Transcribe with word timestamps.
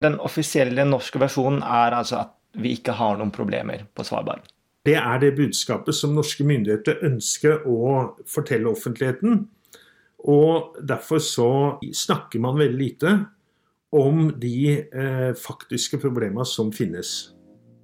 Den 0.00 0.16
offisielle 0.20 0.86
norske 0.88 1.20
versjonen 1.20 1.60
er 1.60 1.96
altså 1.98 2.22
at 2.24 2.36
vi 2.60 2.72
ikke 2.78 2.96
har 2.96 3.18
noen 3.18 3.32
problemer 3.34 3.84
på 3.94 4.04
Svalbard. 4.06 4.46
Det 4.86 4.96
er 4.96 5.18
det 5.20 5.34
budskapet 5.36 5.94
som 5.94 6.14
norske 6.16 6.44
myndigheter 6.48 7.02
ønsker 7.04 7.66
å 7.68 8.16
fortelle 8.28 8.72
offentligheten. 8.72 9.44
Og 10.24 10.80
derfor 10.80 11.20
så 11.24 11.50
snakker 11.92 12.40
man 12.40 12.58
veldig 12.60 12.80
lite 12.80 13.14
om 13.96 14.30
de 14.40 14.80
eh, 14.80 15.30
faktiske 15.36 16.00
problemene 16.00 16.48
som 16.48 16.72
finnes. 16.72 17.34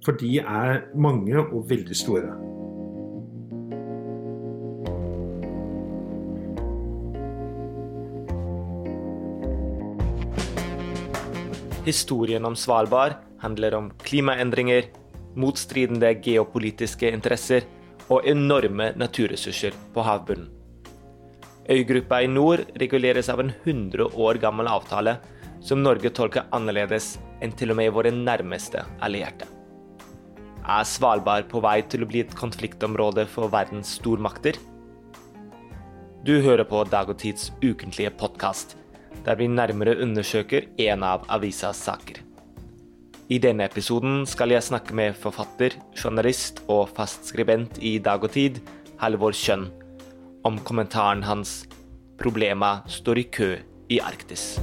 For 0.05 0.17
de 0.17 0.39
er 0.41 0.87
mange 0.97 1.37
og 1.37 1.69
veldig 1.69 1.97
store. 1.97 2.33
Historien 11.87 12.43
om 12.45 12.55
Svalbard 12.55 13.13
handler 13.39 13.75
om 13.77 13.85
klimaendringer, 14.03 14.89
motstridende 15.39 16.09
geopolitiske 16.19 17.07
interesser 17.15 17.63
og 18.11 18.25
enorme 18.27 18.89
naturressurser 18.99 19.75
på 19.95 20.03
havbunnen. 20.03 20.49
Øygruppa 21.71 22.19
i 22.23 22.27
nord 22.27 22.65
reguleres 22.79 23.29
av 23.31 23.39
en 23.43 23.53
100 23.63 24.09
år 24.19 24.39
gammel 24.43 24.67
avtale 24.71 25.17
som 25.63 25.79
Norge 25.83 26.11
tolker 26.15 26.49
annerledes 26.55 27.13
enn 27.43 27.55
til 27.55 27.71
og 27.71 27.79
med 27.79 27.93
våre 27.95 28.11
nærmeste 28.11 28.83
allierte. 29.03 29.47
Er 30.67 30.83
Svalbard 30.87 31.47
på 31.51 31.61
vei 31.63 31.81
til 31.87 32.03
å 32.03 32.09
bli 32.09 32.25
et 32.25 32.35
konfliktområde 32.35 33.27
for 33.31 33.51
verdens 33.51 33.93
stormakter? 34.01 34.59
Du 36.27 36.35
hører 36.43 36.67
på 36.67 36.83
Dag 36.91 37.07
og 37.11 37.19
Tids 37.23 37.53
ukentlige 37.63 38.11
podkast 38.19 38.75
der 39.27 39.35
vi 39.35 39.47
nærmere 39.51 39.97
undersøker 39.99 40.69
en 40.79 41.03
av 41.03 41.25
avisas 41.27 41.81
saker. 41.83 42.21
I 43.27 43.41
denne 43.43 43.65
episoden 43.67 44.21
skal 44.23 44.53
jeg 44.53 44.63
snakke 44.63 44.95
med 44.95 45.17
forfatter, 45.19 45.73
journalist 45.99 46.61
og 46.71 46.93
fastskribent 46.95 47.81
i 47.83 47.97
Dag 47.99 48.23
og 48.23 48.31
Tid, 48.31 48.61
Halvor 49.01 49.35
Kjønn, 49.35 49.65
om 50.47 50.59
kommentaren 50.63 51.25
hans 51.27 51.65
'Problema 52.17 52.87
står 52.87 53.17
i 53.19 53.23
kø 53.23 53.57
i 53.89 53.99
Arktis'. 53.99 54.61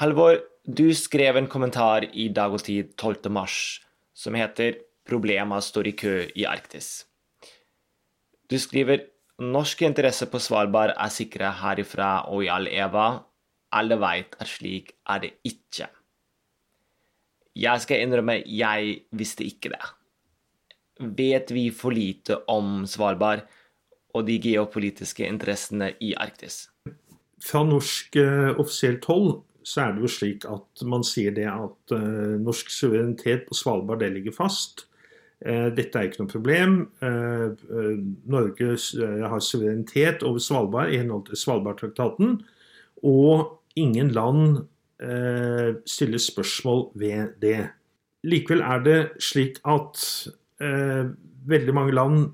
Halvor, 0.00 0.40
du 0.64 0.94
skrev 0.94 1.36
en 1.36 1.46
kommentar 1.46 2.08
i 2.12 2.28
Dag 2.28 2.52
og 2.52 2.64
Tid 2.64 2.96
12. 2.96 3.30
mars 3.30 3.80
som 4.14 4.34
heter 4.34 4.72
'Problema 5.04 5.60
står 5.60 5.86
i 5.86 5.92
kø 5.92 6.30
i 6.34 6.44
Arktis'. 6.44 7.04
Du 8.50 8.58
skriver 8.58 8.98
Norske 9.44 9.84
interesser 9.84 10.30
på 10.32 10.40
Svalbard 10.40 10.94
er 10.96 11.12
sikra 11.12 11.50
herifra 11.60 12.24
og 12.32 12.46
i 12.46 12.48
all 12.48 12.70
eva. 12.72 13.08
Alle 13.76 13.98
veit 14.00 14.32
at 14.40 14.48
slik 14.48 14.94
er 15.12 15.20
det 15.26 15.32
ikke. 15.44 15.90
Jeg 17.56 17.82
skal 17.84 18.00
innrømme, 18.04 18.38
jeg 18.48 18.94
visste 19.16 19.44
ikke 19.44 19.74
det. 19.74 19.82
Vet 21.18 21.52
vi 21.52 21.68
for 21.68 21.92
lite 21.92 22.38
om 22.48 22.86
Svalbard 22.88 23.44
og 24.16 24.24
de 24.24 24.38
geopolitiske 24.40 25.28
interessene 25.28 25.90
i 26.00 26.14
Arktis? 26.16 26.70
Fra 27.44 27.60
norsk 27.68 28.16
uh, 28.16 28.56
offisielt 28.56 29.04
hold 29.04 29.42
så 29.66 29.82
er 29.82 29.96
det 29.96 30.04
jo 30.06 30.12
slik 30.14 30.46
at 30.48 30.84
man 30.88 31.04
sier 31.04 31.34
det 31.36 31.48
at 31.50 31.92
uh, 31.92 32.36
norsk 32.40 32.72
suverenitet 32.72 33.44
på 33.48 33.58
Svalbard 33.58 34.00
det 34.00 34.14
ligger 34.14 34.36
fast. 34.36 34.86
Eh, 35.46 35.68
dette 35.76 35.98
er 35.98 36.08
ikke 36.08 36.24
noe 36.24 36.32
problem. 36.32 36.72
Eh, 37.04 37.44
eh, 37.46 37.98
Norge 38.26 38.72
har 39.30 39.42
suverenitet 39.44 40.24
over 40.26 40.42
Svalbard 40.42 40.90
i 40.90 40.98
henhold 40.98 41.28
til 41.28 41.38
Svalbardtraktaten. 41.38 42.40
Og 43.02 43.60
ingen 43.76 44.10
land 44.10 44.64
stiller 45.84 46.18
spørsmål 46.18 46.86
ved 46.96 47.34
det. 47.42 47.66
Likevel 48.24 48.62
er 48.64 48.78
det 48.80 49.00
slik 49.20 49.58
at 49.68 50.00
veldig 51.44 51.74
mange 51.76 51.92
land 51.92 52.30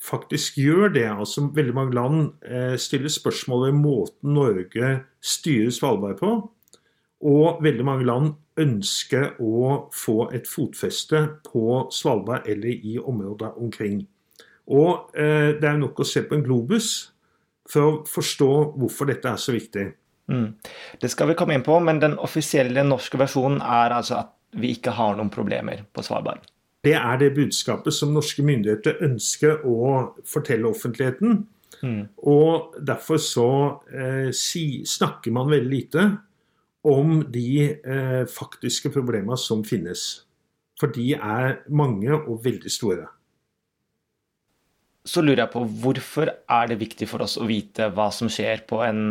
faktisk 0.00 0.56
gjør 0.56 0.88
det. 0.94 1.04
Altså 1.04 1.50
Veldig 1.52 1.74
mange 1.76 1.94
land 1.94 2.32
stiller 2.80 3.12
spørsmål 3.12 3.66
ved 3.66 3.76
måten 3.82 4.32
Norge 4.32 5.02
styrer 5.20 5.70
Svalbard 5.70 6.16
på. 6.16 6.32
Og 7.26 7.62
veldig 7.64 7.86
mange 7.86 8.06
land 8.06 8.34
ønsker 8.58 9.38
å 9.42 9.88
få 9.94 10.28
et 10.34 10.46
fotfeste 10.50 11.24
på 11.46 11.86
Svalbard 11.94 12.46
eller 12.50 12.70
i 12.70 12.98
områder 12.98 13.58
omkring. 13.58 14.02
Og 14.74 15.14
eh, 15.16 15.54
det 15.58 15.68
er 15.68 15.80
nok 15.80 16.02
å 16.02 16.06
se 16.06 16.22
på 16.26 16.36
en 16.36 16.44
globus 16.44 16.90
for 17.68 17.86
å 17.86 17.96
forstå 18.08 18.50
hvorfor 18.78 19.10
dette 19.10 19.30
er 19.30 19.40
så 19.40 19.54
viktig. 19.54 19.86
Mm. 20.28 20.52
Det 21.00 21.10
skal 21.10 21.30
vi 21.30 21.36
komme 21.38 21.56
inn 21.56 21.64
på, 21.64 21.78
men 21.80 22.00
den 22.02 22.18
offisielle 22.20 22.84
norske 22.84 23.20
versjonen 23.20 23.62
er 23.64 23.96
altså 23.96 24.22
at 24.22 24.34
vi 24.58 24.74
ikke 24.76 24.94
har 24.96 25.16
noen 25.16 25.32
problemer 25.32 25.84
på 25.92 26.04
Svalbard. 26.04 26.44
Det 26.84 26.94
er 26.94 27.18
det 27.20 27.34
budskapet 27.36 27.94
som 27.94 28.14
norske 28.14 28.44
myndigheter 28.46 29.00
ønsker 29.04 29.64
å 29.66 30.14
fortelle 30.28 30.68
offentligheten. 30.70 31.42
Mm. 31.82 32.02
Og 32.26 32.78
derfor 32.86 33.20
så 33.22 33.50
eh, 33.92 34.30
si, 34.34 34.84
snakker 34.88 35.34
man 35.34 35.50
veldig 35.50 35.72
lite 35.72 36.06
om 36.88 37.20
de 37.32 37.48
eh, 37.76 38.24
faktiske 38.30 38.90
problemene 38.94 39.36
som 39.40 39.64
finnes. 39.66 40.06
For 40.78 40.90
de 40.94 41.12
er 41.14 41.60
mange 41.68 42.10
og 42.14 42.44
veldig 42.44 42.70
store. 42.72 43.08
Så 45.08 45.22
lurer 45.24 45.44
jeg 45.44 45.52
på 45.54 45.64
hvorfor 45.82 46.30
er 46.30 46.70
det 46.70 46.80
viktig 46.82 47.08
for 47.08 47.24
oss 47.24 47.38
å 47.40 47.46
vite 47.48 47.88
hva 47.96 48.10
som 48.14 48.30
skjer 48.30 48.64
på 48.68 48.82
en 48.84 49.02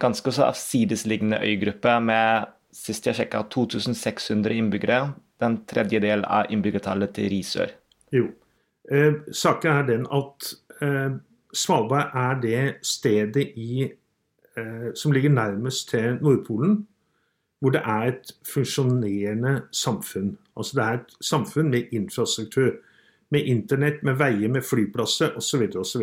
ganske 0.00 0.32
sidesliggende 0.56 1.40
øygruppe 1.44 1.96
med 2.04 2.50
sist 2.72 3.06
jeg 3.06 3.18
sjekka 3.18 3.42
2600 3.50 4.54
innbyggere, 4.56 5.00
den 5.42 5.58
tredjedel 5.68 6.22
av 6.24 6.52
innbyggertallet 6.54 7.12
til 7.16 7.30
Risør? 7.32 7.74
Jo. 8.14 8.28
Eh, 8.90 9.18
saken 9.34 9.80
er 9.80 9.88
den 9.88 10.06
at 10.14 10.52
eh, 10.82 11.18
Svalbard 11.52 12.14
er 12.14 12.38
det 12.42 12.62
stedet 12.86 13.50
i, 13.58 13.90
eh, 14.56 14.88
som 14.94 15.12
ligger 15.12 15.34
nærmest 15.34 15.90
til 15.90 16.18
Nordpolen 16.22 16.86
hvor 17.60 17.70
det 17.70 17.80
er 17.84 18.12
et 18.12 18.32
funksjonerende 18.54 19.62
samfunn. 19.72 20.38
Altså 20.56 20.72
det 20.76 20.84
er 20.84 20.92
et 20.92 21.16
samfunn 21.20 21.70
med 21.70 21.82
infrastruktur. 21.92 22.70
Med 23.30 23.40
internett, 23.46 24.02
med 24.02 24.14
veier, 24.18 24.48
med 24.48 24.62
flyplasser 24.62 25.36
osv. 25.36 25.68
osv. 25.76 26.02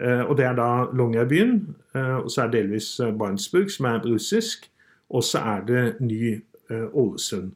Eh, 0.00 0.20
og 0.20 0.36
det 0.38 0.44
er 0.44 0.54
da 0.56 0.86
Longyearbyen, 0.96 1.76
eh, 1.94 2.16
og 2.22 2.30
så 2.30 2.42
er 2.42 2.50
det 2.50 2.62
delvis 2.62 3.00
eh, 3.00 3.12
Barentsburg, 3.18 3.70
som 3.70 3.84
er 3.90 4.04
russisk. 4.06 4.70
Og 5.10 5.24
så 5.24 5.38
er 5.38 5.64
det 5.66 5.96
ny 6.00 6.40
Ålesund. 6.70 7.52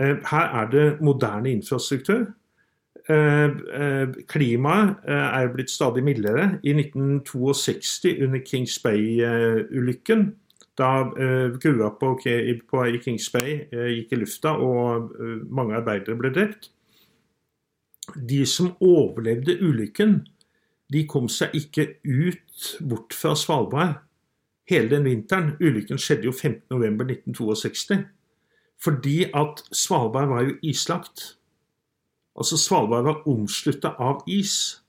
Her 0.00 0.46
er 0.60 0.70
det 0.70 1.00
moderne 1.00 1.50
infrastruktur. 1.52 2.24
Klimaet 4.28 4.94
er 5.04 5.50
blitt 5.52 5.70
stadig 5.70 6.04
mildere. 6.04 6.58
I 6.62 6.72
1962, 6.72 8.24
under 8.24 8.40
Kings 8.46 8.78
Bay-ulykken, 8.78 10.34
da 10.78 10.90
grua 11.58 11.90
på, 11.98 12.12
på, 12.70 12.82
i 12.86 12.98
Kings 13.02 13.28
Bay 13.34 13.60
uh, 13.72 13.88
gikk 13.90 14.12
i 14.14 14.18
lufta 14.20 14.54
og 14.62 15.12
uh, 15.18 15.38
mange 15.50 15.76
arbeidere 15.78 16.18
ble 16.18 16.30
drept 16.34 16.70
De 18.30 18.44
som 18.46 18.70
overlevde 18.80 19.58
ulykken, 19.60 20.20
de 20.88 21.02
kom 21.10 21.26
seg 21.28 21.52
ikke 21.58 21.90
ut 22.06 22.68
bort 22.88 23.12
fra 23.12 23.34
Svalbard 23.36 23.98
hele 24.68 24.90
den 24.90 25.04
vinteren. 25.04 25.56
Ulykken 25.60 26.00
skjedde 26.00 26.28
jo 26.28 26.32
15.11.1962. 26.32 27.98
Fordi 28.80 29.24
at 29.34 29.62
Svalbard 29.72 30.28
var 30.28 30.46
jo 30.46 30.56
islagt. 30.62 31.38
Altså 32.38 32.56
Svalbard 32.56 33.04
var 33.04 33.28
omslutta 33.28 33.88
av 33.98 34.22
is. 34.26 34.82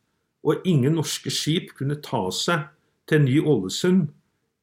Og 0.44 0.62
ingen 0.66 0.96
norske 0.96 1.32
skip 1.34 1.74
kunne 1.76 2.00
ta 2.04 2.30
seg 2.32 2.70
til 3.10 3.26
Ny-Ålesund 3.26 4.08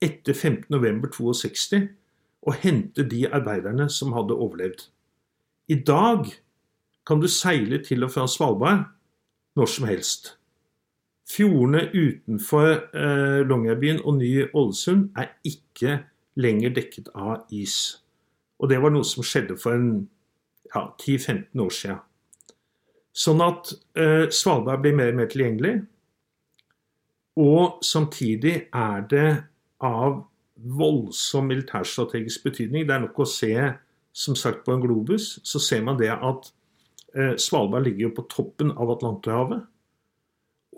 etter 0.02 0.36
15.11.62 0.36 1.86
og 2.46 2.58
hente 2.62 3.04
de 3.08 3.24
arbeiderne 3.28 3.88
som 3.90 4.12
hadde 4.14 4.34
overlevd. 4.34 4.86
I 5.68 5.80
dag 5.82 6.26
kan 7.06 7.20
du 7.22 7.28
seile 7.28 7.82
til 7.84 8.04
og 8.06 8.12
fra 8.14 8.26
Svalbard 8.30 8.84
når 9.56 9.70
som 9.72 9.86
helst. 9.88 10.36
Fjordene 11.26 11.88
utenfor 11.90 12.68
eh, 12.94 13.40
Longyearbyen 13.48 14.02
og 14.04 14.20
Ny-Ålesund 14.20 15.08
er 15.18 15.32
ikke 15.44 16.04
lenger 16.38 16.74
dekket 16.76 17.08
av 17.14 17.48
is. 17.50 17.96
Og 18.62 18.70
det 18.70 18.78
var 18.82 18.94
noe 18.94 19.06
som 19.06 19.26
skjedde 19.26 19.56
for 19.58 19.74
en 19.74 20.06
ja, 20.70 20.86
10-15 21.02 21.64
år 21.64 21.74
siden. 21.74 21.98
Sånn 23.16 23.42
at 23.42 23.72
eh, 23.98 24.28
Svalbard 24.30 24.84
blir 24.84 24.94
mer 24.94 25.10
og 25.14 25.18
mer 25.18 25.30
tilgjengelig. 25.32 25.74
Og 27.42 27.82
samtidig 27.84 28.68
er 28.70 29.06
det 29.10 29.28
av 29.84 30.24
voldsom 30.56 31.50
militærstrategisk 31.50 32.46
betydning. 32.48 32.86
Det 32.86 32.94
er 32.96 33.02
nok 33.04 33.20
å 33.20 33.28
se, 33.28 33.52
som 34.16 34.36
sagt, 34.38 34.64
på 34.64 34.74
en 34.74 34.82
globus, 34.82 35.36
så 35.44 35.60
ser 35.62 35.84
man 35.84 35.98
det 36.00 36.12
at 36.14 36.50
eh, 37.14 37.34
Svalbard 37.40 37.86
ligger 37.86 38.08
jo 38.08 38.14
på 38.16 38.26
toppen 38.32 38.72
av 38.72 38.94
Atlanterhavet. 38.96 39.66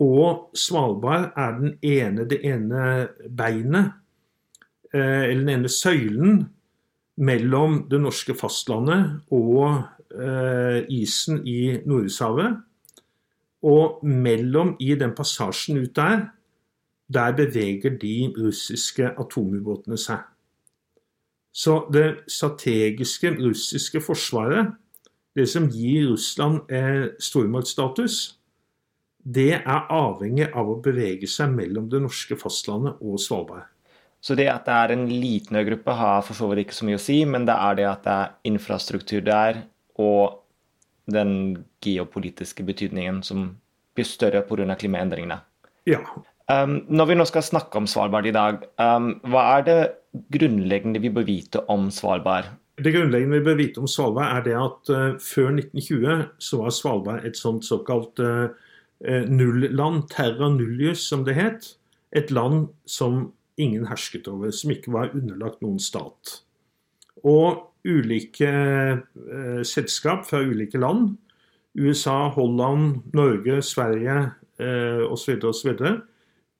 Og 0.03 0.55
Svalbard 0.55 1.31
er 1.39 1.57
den 1.59 1.73
ene, 1.83 2.27
det 2.27 2.39
ene 2.47 3.09
beinet 3.27 3.95
eller 4.89 5.43
den 5.43 5.51
ene 5.53 5.69
søylen 5.69 6.39
mellom 7.21 7.83
det 7.91 7.99
norske 8.01 8.33
fastlandet 8.33 9.19
og 9.35 9.83
isen 10.89 11.43
i 11.45 11.75
Nordishavet. 11.83 12.55
Og 13.69 13.99
mellom 14.01 14.71
i 14.81 14.95
den 14.97 15.13
passasjen 15.13 15.77
ut 15.83 15.93
der, 15.99 16.23
der 17.09 17.33
beveger 17.37 17.97
de 18.01 18.33
russiske 18.37 19.13
atomubåtene 19.17 19.97
seg. 19.97 20.21
Så 21.51 21.81
det 21.93 22.29
strategiske 22.29 23.33
russiske 23.39 24.01
forsvaret, 24.05 24.75
det 25.35 25.47
som 25.49 25.65
gir 25.69 26.11
Russland 26.11 26.69
eh, 26.71 27.09
stormaktsstatus, 27.19 28.37
det 29.19 29.59
er 29.59 29.89
avhengig 29.91 30.47
av 30.55 30.69
å 30.69 30.77
bevege 30.83 31.27
seg 31.27 31.51
mellom 31.53 31.89
det 31.91 32.01
norske 32.03 32.37
fastlandet 32.39 33.01
og 33.01 33.19
Svalbard. 33.21 33.67
Så 34.21 34.35
det 34.35 34.49
at 34.51 34.67
det 34.67 34.75
er 34.75 34.93
en 34.93 35.05
liten 35.09 35.55
øygruppe 35.59 35.95
har 35.95 36.23
for 36.27 36.35
så 36.35 36.49
vidt 36.51 36.65
ikke 36.65 36.75
så 36.75 36.87
mye 36.87 36.99
å 36.99 37.03
si, 37.03 37.21
men 37.25 37.45
det 37.47 37.55
er 37.55 37.77
det 37.79 37.87
at 37.87 38.05
det 38.05 38.15
er 38.15 38.33
infrastruktur 38.51 39.21
der, 39.25 39.61
og 39.99 40.41
den 41.09 41.65
geopolitiske 41.83 42.63
betydningen 42.67 43.23
som 43.25 43.53
blir 43.95 44.07
større 44.07 44.43
pga. 44.47 44.75
klimaendringene. 44.75 45.39
Ja. 45.87 46.01
Um, 46.49 46.79
når 46.89 47.11
vi 47.11 47.15
nå 47.19 47.25
skal 47.29 47.45
snakke 47.45 47.77
om 47.77 47.85
Svalbard 47.85 48.25
i 48.25 48.33
dag, 48.33 48.63
um, 48.81 49.11
hva 49.29 49.43
er 49.59 49.65
det 49.67 49.81
grunnleggende 50.33 51.01
vi 51.03 51.11
bør 51.13 51.27
vite 51.27 51.61
om 51.69 51.91
Svalbard? 51.93 52.49
Det 52.81 52.93
grunnleggende 52.95 53.37
vi 53.37 53.45
bør 53.45 53.59
vite 53.59 53.83
om 53.83 53.89
Svalbard, 53.91 54.31
er 54.33 54.47
det 54.47 54.55
at 54.57 54.89
uh, 54.89 55.19
før 55.21 55.51
1920 55.59 56.25
så 56.41 56.63
var 56.63 56.73
Svalbard 56.73 57.29
et 57.29 57.37
sånt 57.37 57.67
såkalt 57.67 58.23
uh, 58.25 58.49
nulland, 59.29 60.07
terra 60.09 60.49
nullius 60.49 61.05
som 61.11 61.21
det 61.27 61.37
het. 61.37 61.69
Et 62.17 62.33
land 62.33 62.71
som 62.89 63.27
ingen 63.61 63.85
hersket 63.85 64.27
over, 64.27 64.49
som 64.49 64.73
ikke 64.73 64.95
var 64.95 65.13
underlagt 65.13 65.61
noen 65.61 65.77
stat. 65.77 66.39
Og 67.21 67.61
ulike 67.85 68.49
uh, 68.49 69.61
selskap 69.61 70.25
fra 70.25 70.41
ulike 70.41 70.81
land, 70.81 71.13
USA, 71.77 72.23
Holland, 72.33 73.03
Norge, 73.13 73.61
Sverige 73.61 74.23
uh, 74.57 75.05
osv., 75.13 75.37
osv., 75.45 75.75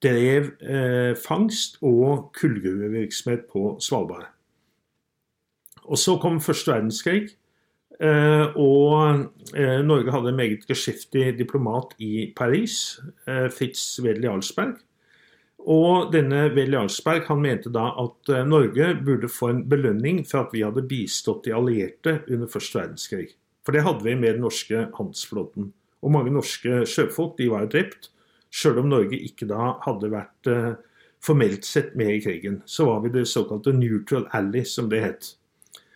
drev 0.02 0.52
eh, 0.64 1.12
fangst 1.18 1.78
og 1.84 2.30
kullgruvevirksomhet 2.38 3.46
på 3.52 3.76
Svalbard. 3.80 4.30
Og 5.84 5.98
Så 5.98 6.16
kom 6.22 6.40
første 6.40 6.70
verdenskrig, 6.72 7.34
eh, 8.00 8.46
og 8.56 9.26
eh, 9.54 9.80
Norge 9.84 10.12
hadde 10.12 10.32
en 10.32 10.38
meget 10.38 10.66
geskjeftig 10.68 11.34
diplomat 11.38 11.96
i 11.98 12.32
Paris, 12.36 13.00
eh, 13.26 13.48
Fritz 13.50 13.98
Wedel 14.00 14.28
Jarlsberg. 14.28 14.78
Og 15.68 16.12
denne 16.14 16.46
Wedel 16.54 16.78
Jarlsberg 16.78 17.26
han 17.28 17.42
mente 17.42 17.72
da 17.72 17.90
at 18.00 18.32
eh, 18.32 18.46
Norge 18.48 18.94
burde 19.04 19.28
få 19.28 19.50
en 19.50 19.64
belønning 19.68 20.22
for 20.28 20.46
at 20.46 20.54
vi 20.54 20.64
hadde 20.64 20.86
bistått 20.88 21.44
de 21.44 21.52
allierte 21.56 22.20
under 22.30 22.48
første 22.48 22.80
verdenskrig. 22.80 23.28
For 23.66 23.76
det 23.76 23.84
hadde 23.84 24.06
vi 24.06 24.16
med 24.16 24.38
den 24.38 24.46
norske 24.46 24.86
handelsflåten. 24.96 25.72
Og 26.00 26.14
mange 26.14 26.32
norske 26.32 26.84
sjøfolk 26.88 27.36
de 27.38 27.50
var 27.52 27.68
drept. 27.68 28.08
Sjøl 28.50 28.80
om 28.82 28.88
Norge 28.90 29.18
ikke 29.18 29.46
da 29.50 29.74
hadde 29.84 30.10
vært 30.12 30.50
eh, 30.50 30.72
formelt 31.22 31.66
sett 31.68 31.94
med 31.98 32.16
i 32.16 32.22
krigen. 32.24 32.62
Så 32.66 32.88
var 32.88 33.04
vi 33.04 33.12
det 33.14 33.28
såkalte 33.28 33.74
neutral 33.76 34.26
ally, 34.36 34.64
som 34.64 34.90
det 34.90 35.02
het. 35.04 35.28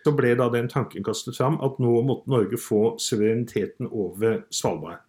Så 0.05 0.13
ble 0.15 0.35
da 0.37 0.47
den 0.53 0.69
tanken 0.69 1.03
kastet 1.03 1.37
fram 1.37 1.57
at 1.65 1.79
nå 1.81 1.97
måtte 2.05 2.29
Norge 2.29 2.59
få 2.61 2.95
suvereniteten 3.01 3.89
over 3.89 4.43
Svalbard. 4.53 5.01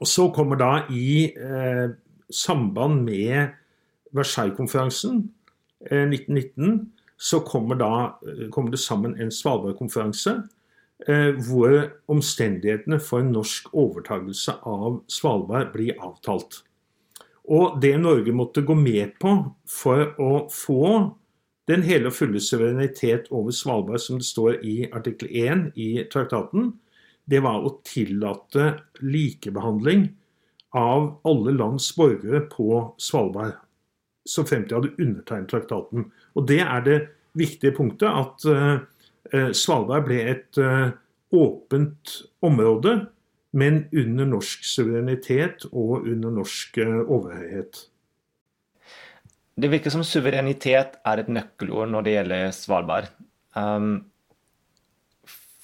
Og 0.00 0.10
så 0.10 0.26
kommer 0.34 0.58
da 0.58 0.72
i 0.90 1.30
eh, 1.30 1.94
samband 2.30 3.04
med 3.06 3.54
Versailles-konferansen 4.14 5.28
eh, 5.90 6.02
1919, 6.02 6.90
så 7.16 7.40
kommer, 7.46 7.78
da, 7.78 7.92
eh, 8.26 8.48
kommer 8.50 8.74
det 8.74 8.82
sammen 8.82 9.14
en 9.20 9.30
Svalbard-konferanse 9.30 10.34
hvor 11.02 11.72
omstendighetene 12.08 13.00
for 13.02 13.20
en 13.20 13.32
norsk 13.34 13.66
overtagelse 13.74 14.54
av 14.64 15.00
Svalbard 15.10 15.72
blir 15.74 15.98
avtalt. 15.98 16.62
Og 17.50 17.76
det 17.82 17.96
Norge 18.00 18.32
måtte 18.32 18.64
gå 18.64 18.76
med 18.78 19.18
på 19.20 19.34
for 19.68 20.14
å 20.22 20.46
få 20.52 20.86
den 21.68 21.84
hele 21.84 22.08
og 22.08 22.16
fulle 22.16 22.40
suverenitet 22.40 23.28
over 23.32 23.52
Svalbard, 23.52 24.00
som 24.00 24.20
det 24.20 24.28
står 24.28 24.62
i 24.64 24.76
artikkel 24.92 25.28
1 25.28 25.66
i 25.80 25.90
traktaten, 26.12 26.72
det 27.24 27.40
var 27.44 27.64
å 27.64 27.78
tillate 27.88 28.74
likebehandling 29.00 30.10
av 30.76 31.14
alle 31.24 31.54
lands 31.56 31.88
borgere 31.96 32.42
på 32.52 32.80
Svalbard. 33.00 33.56
Så 34.28 34.44
fremt 34.48 34.70
de 34.70 34.76
hadde 34.76 34.96
undertegnet 34.96 35.50
traktaten. 35.52 36.10
Og 36.36 36.48
det 36.48 36.60
er 36.64 36.84
det 36.84 36.98
viktige 37.36 37.74
punktet, 37.76 38.08
at 38.08 38.44
eh, 38.48 38.76
Eh, 38.76 38.80
Svalbard 39.32 40.06
ble 40.08 40.20
et 40.34 40.60
eh, 40.60 40.92
åpent 41.34 42.14
område, 42.44 42.94
men 43.54 43.84
under 43.94 44.28
norsk 44.28 44.64
suverenitet 44.66 45.66
og 45.72 46.08
under 46.10 46.34
norsk 46.40 46.78
eh, 46.82 47.00
overhøyhet. 47.02 47.84
Det 49.54 49.70
virker 49.70 49.92
som 49.94 50.02
suverenitet 50.02 50.98
er 51.06 51.22
et 51.22 51.30
nøkkelord 51.30 51.92
når 51.92 52.06
det 52.06 52.16
gjelder 52.16 52.48
Svalbard. 52.56 53.06
Um, 53.54 53.92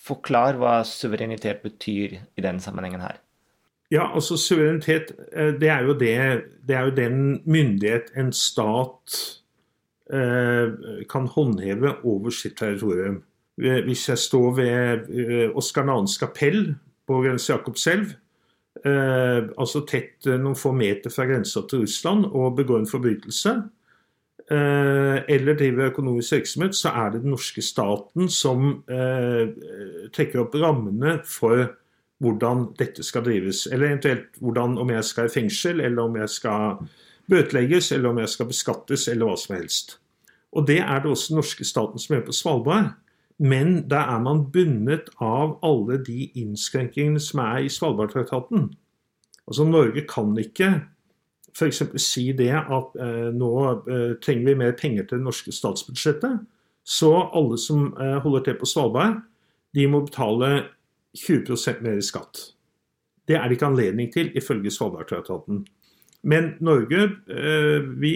forklar 0.00 0.58
hva 0.60 0.80
suverenitet 0.86 1.58
betyr 1.64 2.20
i 2.22 2.44
den 2.44 2.60
sammenhengen 2.62 3.02
her. 3.02 3.18
Ja, 3.90 4.06
altså 4.14 4.36
Suverenitet 4.38 5.10
det 5.58 5.66
er 5.68 5.82
jo, 5.82 5.96
det, 5.98 6.14
det 6.62 6.76
er 6.78 6.86
jo 6.86 6.94
den 6.94 7.16
myndighet 7.42 8.12
en 8.14 8.30
stat 8.30 9.16
eh, 10.14 10.70
kan 11.10 11.26
håndheve 11.26 11.96
over 12.06 12.30
sitt 12.30 12.54
territorium. 12.58 13.24
Hvis 13.60 14.08
jeg 14.08 14.18
står 14.18 14.54
ved 14.56 15.10
eh, 15.12 15.56
Oskar 15.56 15.84
Nahns 15.84 16.16
kapell 16.20 16.72
på 17.08 17.20
grense 17.24 17.52
Jakobselv, 17.52 18.14
eh, 18.84 19.50
altså 19.60 19.82
tett 19.88 20.26
eh, 20.26 20.38
noen 20.40 20.56
få 20.56 20.72
meter 20.76 21.12
fra 21.12 21.26
grensa 21.28 21.66
til 21.68 21.84
Russland, 21.84 22.24
og 22.30 22.56
begår 22.56 22.82
en 22.82 22.90
forbrytelse, 22.90 23.60
eller 24.50 25.54
driver 25.54 25.92
økonomisk 25.92 26.32
virksomhet, 26.34 26.74
så 26.74 26.90
er 26.90 27.12
det 27.12 27.20
den 27.22 27.30
norske 27.30 27.62
staten 27.62 28.26
som 28.34 28.80
trekker 28.90 30.40
opp 30.42 30.56
rammene 30.58 31.12
for 31.22 31.68
hvordan 32.18 32.64
dette 32.80 33.04
skal 33.06 33.22
drives. 33.28 33.68
Eller 33.70 33.92
eventuelt 33.92 34.40
hvordan, 34.42 34.74
om 34.82 34.90
jeg 34.90 35.04
skal 35.06 35.30
i 35.30 35.32
fengsel, 35.36 35.84
eller 35.86 36.02
om 36.02 36.18
jeg 36.18 36.32
skal 36.34 36.82
bøtelegges, 37.30 37.92
eller 37.92 38.10
om 38.10 38.18
jeg 38.24 38.32
skal 38.34 38.50
beskattes, 38.50 39.06
eller 39.12 39.30
hva 39.30 39.36
som 39.38 39.54
helst. 39.54 40.00
Og 40.50 40.66
det 40.66 40.80
er 40.82 40.98
det 40.98 41.12
også 41.12 41.30
den 41.30 41.40
norske 41.44 41.64
staten 41.64 42.02
som 42.02 42.16
gjør 42.16 42.26
på 42.26 42.34
Svalbard. 42.34 42.90
Men 43.40 43.88
da 43.88 44.02
er 44.12 44.20
man 44.20 44.44
bundet 44.52 45.08
av 45.24 45.56
alle 45.64 45.96
de 46.04 46.28
innskrenkningene 46.36 47.20
som 47.24 47.40
er 47.40 47.64
i 47.64 47.72
Svalbardtraktaten. 47.72 48.68
Altså 49.48 49.64
Norge 49.64 50.04
kan 50.08 50.34
ikke 50.38 50.74
f.eks. 51.56 51.82
si 52.02 52.28
det 52.36 52.52
at 52.52 52.96
eh, 53.00 53.30
nå 53.34 53.50
eh, 53.88 54.12
trenger 54.22 54.50
vi 54.50 54.58
mer 54.60 54.76
penger 54.78 55.08
til 55.08 55.18
det 55.18 55.26
norske 55.26 55.54
statsbudsjettet. 55.54 56.44
Så 56.84 57.10
alle 57.16 57.58
som 57.58 57.90
eh, 57.96 58.18
holder 58.22 58.44
til 58.44 58.60
på 58.60 58.68
Svalbard, 58.68 59.20
de 59.74 59.86
må 59.90 60.04
betale 60.06 60.68
20% 61.16 61.82
mer 61.82 61.98
i 61.98 62.04
skatt. 62.04 62.50
Det 63.28 63.36
er 63.38 63.46
det 63.48 63.58
ikke 63.58 63.70
anledning 63.70 64.12
til 64.12 64.30
ifølge 64.38 64.72
Svalbardtraktaten. 64.74 65.64
Men 66.22 66.54
Norge 66.60 67.02
eh, 67.32 67.80
vi 68.00 68.14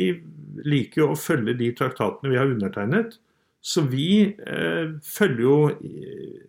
liker 0.64 1.02
jo 1.02 1.12
å 1.12 1.18
følge 1.18 1.56
de 1.58 1.70
traktatene 1.76 2.32
vi 2.32 2.38
har 2.38 2.50
undertegnet. 2.50 3.18
Så 3.64 3.86
vi 3.88 4.08
eh, 4.28 4.94
følger 5.00 5.42
jo 5.42 5.56
eh, 5.72 6.42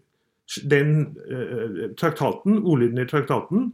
den 0.67 0.95
eh, 1.23 1.77
traktaten, 1.95 2.59
ordlyden 2.59 2.99
i 2.99 3.07
traktaten. 3.07 3.69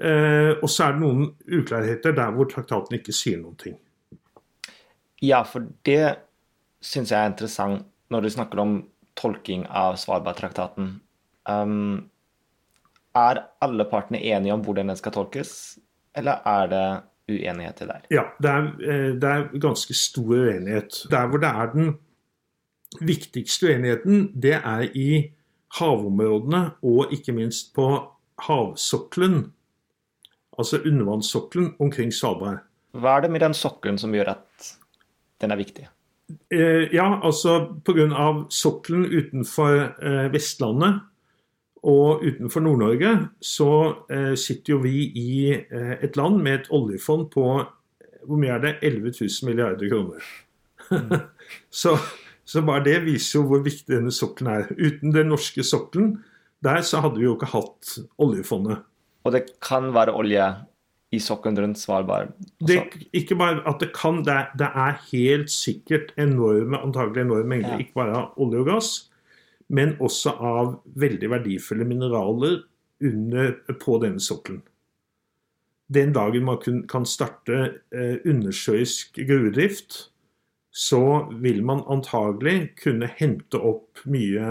Eh, 0.00 0.54
og 0.56 0.70
så 0.72 0.86
er 0.86 0.94
det 0.96 1.02
noen 1.02 1.26
uklarheter 1.52 2.16
der 2.16 2.32
hvor 2.32 2.48
traktaten 2.48 2.96
ikke 2.96 3.14
sier 3.14 3.42
noen 3.42 3.58
ting. 3.60 3.76
Ja, 5.22 5.42
for 5.46 5.68
det 5.86 6.16
syns 6.82 7.12
jeg 7.12 7.20
er 7.20 7.30
interessant 7.30 7.84
når 8.12 8.24
du 8.24 8.32
snakker 8.34 8.62
om 8.62 8.72
tolking 9.20 9.66
av 9.68 9.98
Svalbardtraktaten. 10.00 10.94
Um, 11.48 12.08
er 13.16 13.42
alle 13.62 13.84
partene 13.90 14.22
enige 14.24 14.54
om 14.56 14.64
hvordan 14.64 14.88
den 14.90 14.98
skal 14.98 15.14
tolkes, 15.14 15.52
eller 16.16 16.40
er 16.48 16.70
det 16.72 16.86
uenigheter 17.32 17.90
der? 17.90 18.06
Ja, 18.12 18.24
det 18.40 18.50
er, 18.50 18.70
eh, 18.80 19.10
det 19.20 19.28
er 19.28 19.60
ganske 19.60 19.94
stor 19.96 20.32
uenighet. 20.32 21.04
Der 21.12 21.28
hvor 21.28 21.42
det 21.42 21.52
er 21.52 21.72
den 21.74 21.92
viktigste 23.00 23.70
uenigheten 23.70 24.28
det 24.34 24.58
er 24.58 24.84
i 24.98 25.32
havområdene 25.78 26.62
og 26.82 27.12
ikke 27.14 27.34
minst 27.36 27.72
på 27.76 27.88
havsokkelen. 28.42 29.46
Altså 30.58 30.82
undervannssokkelen 30.84 31.74
omkring 31.80 32.12
Svalbard. 32.12 32.60
Hva 32.92 33.16
er 33.16 33.24
det 33.24 33.32
med 33.32 33.40
den 33.40 33.56
sokkelen 33.56 33.98
som 33.98 34.12
gjør 34.12 34.34
at 34.34 34.72
den 35.40 35.54
er 35.54 35.60
viktig? 35.60 35.86
Eh, 36.52 36.92
ja, 36.92 37.20
altså 37.24 37.72
pga. 37.84 38.44
sokkelen 38.50 39.04
utenfor 39.04 39.96
eh, 40.02 40.32
Vestlandet 40.32 41.00
og 41.82 42.22
utenfor 42.22 42.60
Nord-Norge, 42.60 43.28
så 43.40 43.70
eh, 44.10 44.34
sitter 44.38 44.76
jo 44.76 44.82
vi 44.84 45.08
i 45.18 45.50
eh, 45.50 45.96
et 46.04 46.16
land 46.16 46.38
med 46.42 46.54
et 46.54 46.68
oljefond 46.70 47.30
på 47.32 47.46
hvor 48.22 48.38
mye 48.38 48.54
er 48.54 48.62
det? 48.62 48.74
11 48.82 49.12
000 49.20 49.48
milliarder 49.48 49.88
kroner. 49.90 50.22
så, 51.82 51.96
så 52.52 52.62
bare 52.66 52.84
det 52.84 52.98
viser 53.06 53.38
jo 53.38 53.46
hvor 53.48 53.62
viktig 53.64 53.88
denne 53.94 54.12
sokkelen 54.12 54.52
er. 54.52 54.66
Uten 54.76 55.14
den 55.14 55.30
norske 55.32 55.64
sokkelen 55.64 56.18
der 56.62 56.82
så 56.86 57.00
hadde 57.02 57.18
vi 57.18 57.26
jo 57.26 57.36
ikke 57.36 57.50
hatt 57.54 57.96
oljefondet. 58.22 58.84
Og 59.24 59.34
det 59.34 59.46
kan 59.62 59.88
være 59.94 60.14
olje 60.18 60.44
i 61.12 61.20
sokkelen 61.20 61.58
rundt 61.60 61.80
Svalbard? 61.80 62.32
Det, 62.60 62.78
ikke 63.12 63.36
bare 63.38 63.62
at 63.68 63.80
det 63.82 63.90
kan, 63.96 64.22
det 64.26 64.34
er, 64.34 64.50
det 64.58 64.68
er 64.84 65.00
helt 65.10 65.52
sikkert 65.52 66.12
enorme, 66.20 66.78
antagelig 66.80 67.26
enorme 67.26 67.48
mengder, 67.54 67.76
ja. 67.76 67.84
ikke 67.84 67.98
bare 68.00 68.18
av 68.18 68.42
olje 68.42 68.62
og 68.62 68.70
gass, 68.70 68.92
men 69.72 69.96
også 70.00 70.36
av 70.40 70.74
veldig 71.00 71.32
verdifulle 71.32 71.88
mineraler 71.88 72.62
under, 73.02 73.56
på 73.80 73.98
denne 74.02 74.22
sokkelen. 74.22 74.62
Den 75.92 76.14
dagen 76.16 76.46
man 76.48 76.60
kun, 76.62 76.82
kan 76.88 77.04
starte 77.08 77.58
eh, 77.92 78.16
undersjøisk 78.24 79.20
gruvedrift, 79.28 80.06
så 80.72 81.28
vil 81.44 81.60
man 81.64 81.84
antagelig 81.92 82.72
kunne 82.80 83.10
hente 83.18 83.60
opp 83.60 84.00
mye 84.08 84.48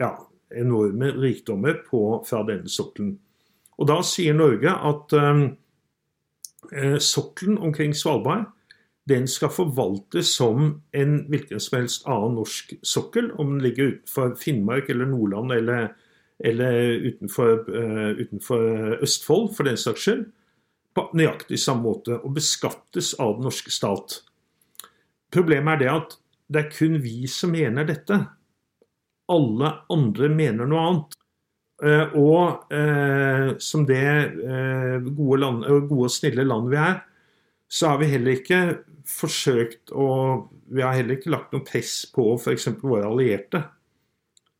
ja, 0.00 0.12
enorme 0.48 1.12
rikdommer 1.12 1.82
på, 1.90 2.22
fra 2.24 2.42
denne 2.48 2.70
sokkelen. 2.72 3.18
Og 3.78 3.90
da 3.90 4.00
sier 4.02 4.34
Norge 4.34 4.72
at 4.72 5.12
eh, 5.18 6.96
sokkelen 7.04 7.60
omkring 7.60 7.92
Svalbard 7.94 8.48
den 9.08 9.28
skal 9.28 9.52
forvaltes 9.52 10.34
som 10.36 10.82
en 10.92 11.14
hvilken 11.28 11.60
som 11.60 11.78
helst 11.78 12.06
annen 12.08 12.36
norsk 12.36 12.74
sokkel, 12.84 13.30
om 13.40 13.54
den 13.54 13.62
ligger 13.64 13.94
utenfor 13.94 14.34
Finnmark 14.40 14.90
eller 14.92 15.08
Nordland 15.08 15.52
eller, 15.52 15.88
eller 16.44 16.98
utenfor, 17.08 17.62
uh, 17.72 18.10
utenfor, 18.20 18.98
Østfold, 19.02 19.54
for 19.56 19.64
den 19.64 19.80
saks 19.80 20.04
skyld, 20.04 20.26
på 20.94 21.06
nøyaktig 21.16 21.60
samme 21.62 21.86
måte, 21.86 22.18
og 22.20 22.34
beskattes 22.36 23.14
av 23.22 23.38
den 23.38 23.48
norske 23.48 23.72
stat. 23.72 24.20
Problemet 25.34 25.76
er 25.76 25.84
det 25.84 25.92
at 25.92 26.18
det 26.48 26.60
er 26.62 26.72
kun 26.72 26.96
vi 27.04 27.26
som 27.28 27.52
mener 27.52 27.84
dette 27.88 28.22
alle 29.28 29.72
andre 29.92 30.28
mener 30.32 30.68
noe 30.68 30.84
annet. 30.84 31.16
Eh, 31.84 32.14
og 32.18 32.72
eh, 32.74 33.54
som 33.62 33.84
det 33.86 34.02
eh, 34.02 34.96
gode, 35.04 35.40
land, 35.44 35.66
gode 35.86 36.08
og 36.08 36.14
snille 36.14 36.46
land 36.46 36.70
vi 36.72 36.78
er, 36.80 37.02
så 37.68 37.92
har 37.92 38.00
vi 38.00 38.08
heller 38.10 38.38
ikke 38.38 38.62
forsøkt 39.08 39.92
å 39.96 40.06
Vi 40.68 40.82
har 40.84 40.96
heller 40.98 41.16
ikke 41.16 41.32
lagt 41.32 41.52
noe 41.54 41.64
press 41.64 42.02
på 42.12 42.34
f.eks. 42.36 42.66
våre 42.82 43.08
allierte 43.08 43.62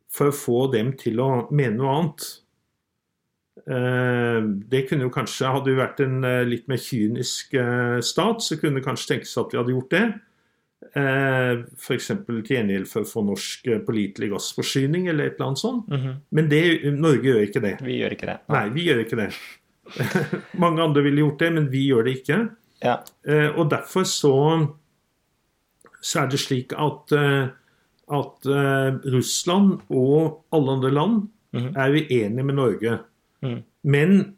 for 0.08 0.30
å 0.30 0.36
få 0.36 0.60
dem 0.72 0.94
til 0.96 1.20
å 1.20 1.30
mene 1.52 1.76
noe 1.76 1.96
annet. 1.98 2.28
Det 4.72 4.80
kunne 4.88 5.04
jo 5.04 5.12
kanskje, 5.12 5.50
Hadde 5.52 5.68
vi 5.68 5.76
vært 5.76 6.00
en 6.00 6.24
litt 6.48 6.64
mer 6.70 6.80
kynisk 6.80 7.52
stat, 8.00 8.40
så 8.40 8.56
kunne 8.56 8.80
det 8.80 8.86
kanskje 8.86 9.10
tenkes 9.10 9.36
at 9.36 9.52
vi 9.52 9.60
hadde 9.60 9.74
gjort 9.74 9.92
det. 9.92 10.06
Eh, 10.78 11.64
F.eks. 11.74 12.12
til 12.26 12.44
gjengjeld 12.46 12.86
for 12.86 13.02
å 13.02 13.08
få 13.08 13.22
norsk 13.26 13.66
eh, 13.66 13.80
pålitelig 13.82 14.30
gassforsyning 14.30 15.08
eller 15.10 15.26
et 15.26 15.34
eller 15.36 15.50
annet 15.50 15.62
sånt. 15.62 15.88
Mm 15.88 16.00
-hmm. 16.00 16.14
Men 16.30 16.48
det, 16.48 16.92
Norge 16.94 17.28
gjør 17.28 17.42
ikke 17.46 17.60
det. 17.60 17.78
Vi 17.82 17.98
gjør 17.98 18.12
ikke 18.14 18.26
det. 18.26 18.38
Nei, 18.48 18.60
Nei 18.60 18.74
vi 18.74 18.84
gjør 18.86 19.00
ikke 19.04 19.16
det. 19.16 19.30
Mange 20.64 20.82
andre 20.82 21.02
ville 21.02 21.20
gjort 21.20 21.38
det, 21.38 21.50
men 21.52 21.70
vi 21.70 21.86
gjør 21.88 22.04
det 22.04 22.12
ikke. 22.18 22.48
Ja. 22.82 22.96
Eh, 23.26 23.58
og 23.58 23.70
derfor 23.70 24.04
så, 24.04 24.34
så 26.00 26.20
er 26.20 26.30
det 26.30 26.38
slik 26.38 26.72
at, 26.72 27.12
at 28.08 28.46
Russland 29.04 29.80
og 29.90 30.44
alle 30.52 30.72
andre 30.72 30.90
land 30.90 31.28
mm 31.52 31.62
-hmm. 31.62 31.76
er 31.76 31.90
uenige 31.90 32.44
med 32.44 32.54
Norge. 32.54 32.98
Mm. 33.42 33.62
Men 33.82 34.36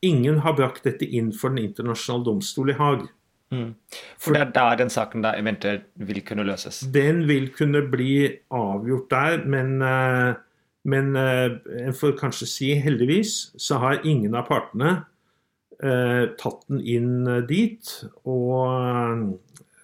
ingen 0.00 0.38
har 0.38 0.52
brakt 0.52 0.84
dette 0.84 1.04
inn 1.04 1.32
for 1.32 1.48
Den 1.48 1.58
internasjonale 1.58 2.24
domstol 2.24 2.70
i 2.70 2.72
Haag. 2.72 3.08
Mm. 3.52 3.74
For 4.18 4.32
det 4.32 4.40
er 4.40 4.52
der 4.54 4.78
den 4.80 4.90
saken 4.90 5.24
da 5.24 5.34
eventuelt 5.36 5.84
vil 6.00 6.22
kunne 6.24 6.46
løses? 6.48 6.80
Den 6.94 7.26
vil 7.28 7.50
kunne 7.52 7.84
bli 7.92 8.30
avgjort 8.50 9.10
der, 9.10 9.44
men, 9.44 9.82
eh, 9.82 10.34
men 10.84 11.16
eh, 11.16 11.58
en 11.86 11.94
får 11.94 12.16
kanskje 12.20 12.48
si 12.48 12.72
heldigvis 12.80 13.52
så 13.60 13.78
har 13.82 14.06
ingen 14.08 14.34
av 14.34 14.48
partene 14.48 14.94
eh, 15.82 16.32
tatt 16.40 16.64
den 16.70 16.80
inn 16.80 17.44
dit. 17.48 17.92
Og 18.24 19.36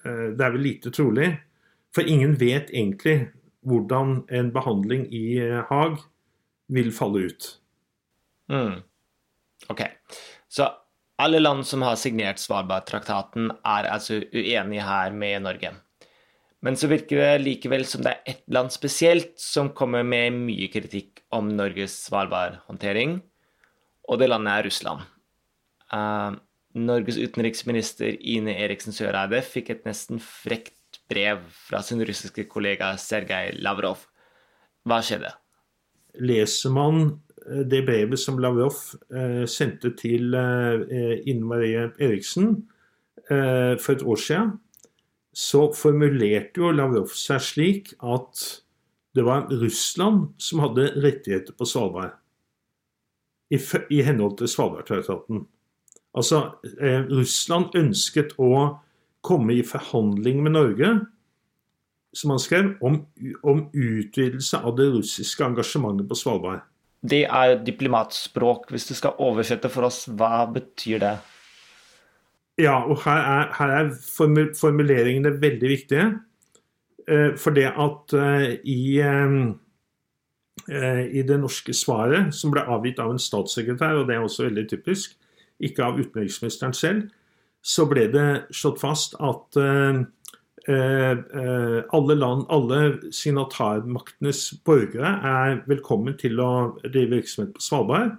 det 0.08 0.40
er 0.40 0.52
vel 0.54 0.62
lite 0.64 0.90
trolig. 0.94 1.34
For 1.92 2.06
ingen 2.06 2.38
vet 2.40 2.70
egentlig 2.72 3.28
hvordan 3.68 4.22
en 4.32 4.52
behandling 4.54 5.04
i 5.12 5.40
Haag 5.68 5.98
vil 6.72 6.92
falle 6.94 7.26
ut. 7.28 7.48
Mm. 8.48 8.78
OK. 9.68 9.82
Så 10.48 10.70
alle 11.18 11.40
land 11.42 11.66
som 11.66 11.82
har 11.82 11.98
signert 11.98 12.40
Svalbardtraktaten, 12.42 13.50
er 13.66 13.90
altså 13.90 14.20
uenige 14.32 14.86
her 14.86 15.14
med 15.14 15.42
Norge. 15.42 15.72
Men 16.62 16.78
så 16.78 16.90
virker 16.90 17.20
det 17.22 17.44
likevel 17.44 17.84
som 17.86 18.02
det 18.02 18.16
er 18.16 18.32
ett 18.34 18.44
land 18.50 18.72
spesielt 18.74 19.36
som 19.38 19.70
kommer 19.74 20.06
med 20.06 20.34
mye 20.34 20.70
kritikk 20.72 21.22
om 21.34 21.50
Norges 21.54 21.94
Svalbard-håndtering, 22.06 23.20
og 24.08 24.18
det 24.18 24.30
landet 24.30 24.54
er 24.54 24.66
Russland. 24.66 25.04
Uh, 25.92 26.38
Norges 26.78 27.18
utenriksminister 27.18 28.18
Ine 28.18 28.54
Eriksen 28.58 28.94
Søreide 28.94 29.40
fikk 29.44 29.70
et 29.74 29.86
nesten 29.88 30.20
frekt 30.22 31.00
brev 31.10 31.42
fra 31.68 31.80
sin 31.84 32.02
russiske 32.04 32.46
kollega 32.50 32.92
Sergej 33.00 33.54
Lavrov. 33.62 34.06
Hva 34.88 35.00
skjedde? 35.04 35.32
Leser 36.18 36.72
man 36.74 37.18
det 37.68 37.82
brevet 37.86 38.20
som 38.20 38.38
Lavrov 38.42 38.78
eh, 39.14 39.44
sendte 39.48 39.92
til 39.98 40.34
eh, 40.36 41.18
Ine 41.28 41.44
Marie 41.48 41.90
Eriksen 41.98 42.60
for 43.28 43.92
et 43.92 44.02
år 44.08 44.16
siden, 44.16 44.52
så 45.36 45.66
formulerte 45.76 46.62
jo 46.62 46.70
Lavrov 46.72 47.10
seg 47.12 47.42
slik 47.44 47.90
at 48.00 48.40
det 49.18 49.24
var 49.26 49.50
Russland 49.50 50.30
som 50.40 50.62
hadde 50.62 50.92
rettigheter 51.02 51.52
på 51.52 51.66
Svalbard. 51.68 52.14
I, 53.52 53.58
i 53.92 54.00
henhold 54.06 54.38
til 54.38 54.48
Svalbardtraktaten. 54.48 55.42
Altså, 56.16 56.40
eh, 56.80 57.04
Russland 57.10 57.76
ønsket 57.76 58.34
å 58.38 58.78
komme 59.24 59.56
i 59.56 59.64
forhandling 59.66 60.42
med 60.44 60.54
Norge, 60.56 60.90
som 62.16 62.32
han 62.32 62.40
skrev, 62.42 62.70
om, 62.84 63.02
om 63.42 63.66
utvidelse 63.72 64.60
av 64.64 64.76
det 64.78 64.88
russiske 64.94 65.44
engasjementet 65.44 66.08
på 66.08 66.18
Svalbard. 66.18 66.64
Det 67.00 67.24
er 67.24 67.64
diplomatspråk. 67.64 68.70
Hvis 68.70 68.88
du 68.88 68.94
skal 68.98 69.18
oversette 69.22 69.70
for 69.70 69.86
oss, 69.88 70.06
hva 70.10 70.46
betyr 70.50 70.98
det? 71.02 71.16
Ja, 72.58 72.80
og 72.82 72.98
her 73.04 73.20
er, 73.22 73.52
her 73.54 73.68
er 73.76 73.92
formuleringene 74.58 75.40
veldig 75.40 75.68
viktige. 75.70 76.08
Eh, 77.08 77.36
for 77.38 77.50
det 77.54 77.68
at 77.70 78.14
eh, 78.18 78.56
i, 78.66 78.98
eh, 79.00 79.52
i 81.06 81.22
det 81.22 81.40
norske 81.40 81.72
svaret, 81.72 82.34
som 82.34 82.50
ble 82.52 82.66
avgitt 82.66 82.98
av 83.00 83.10
en 83.14 83.22
statssekretær, 83.22 83.94
og 84.00 84.08
det 84.08 84.14
er 84.16 84.22
også 84.26 84.44
veldig 84.48 84.68
typisk, 84.74 85.14
ikke 85.60 85.84
av 85.86 86.00
utenriksministeren 86.02 86.74
selv, 86.74 87.02
så 87.62 87.86
ble 87.90 88.08
det 88.12 88.44
slått 88.54 88.80
fast 88.80 89.14
at 89.18 89.56
alle 90.68 92.14
land, 92.18 92.42
alle 92.52 92.78
signatarmaktenes 93.14 94.42
borgere 94.68 95.14
er 95.24 95.62
velkommen 95.70 96.18
til 96.20 96.40
å 96.44 96.50
drive 96.82 97.16
virksomhet 97.16 97.54
på 97.56 97.64
Svalbard. 97.64 98.18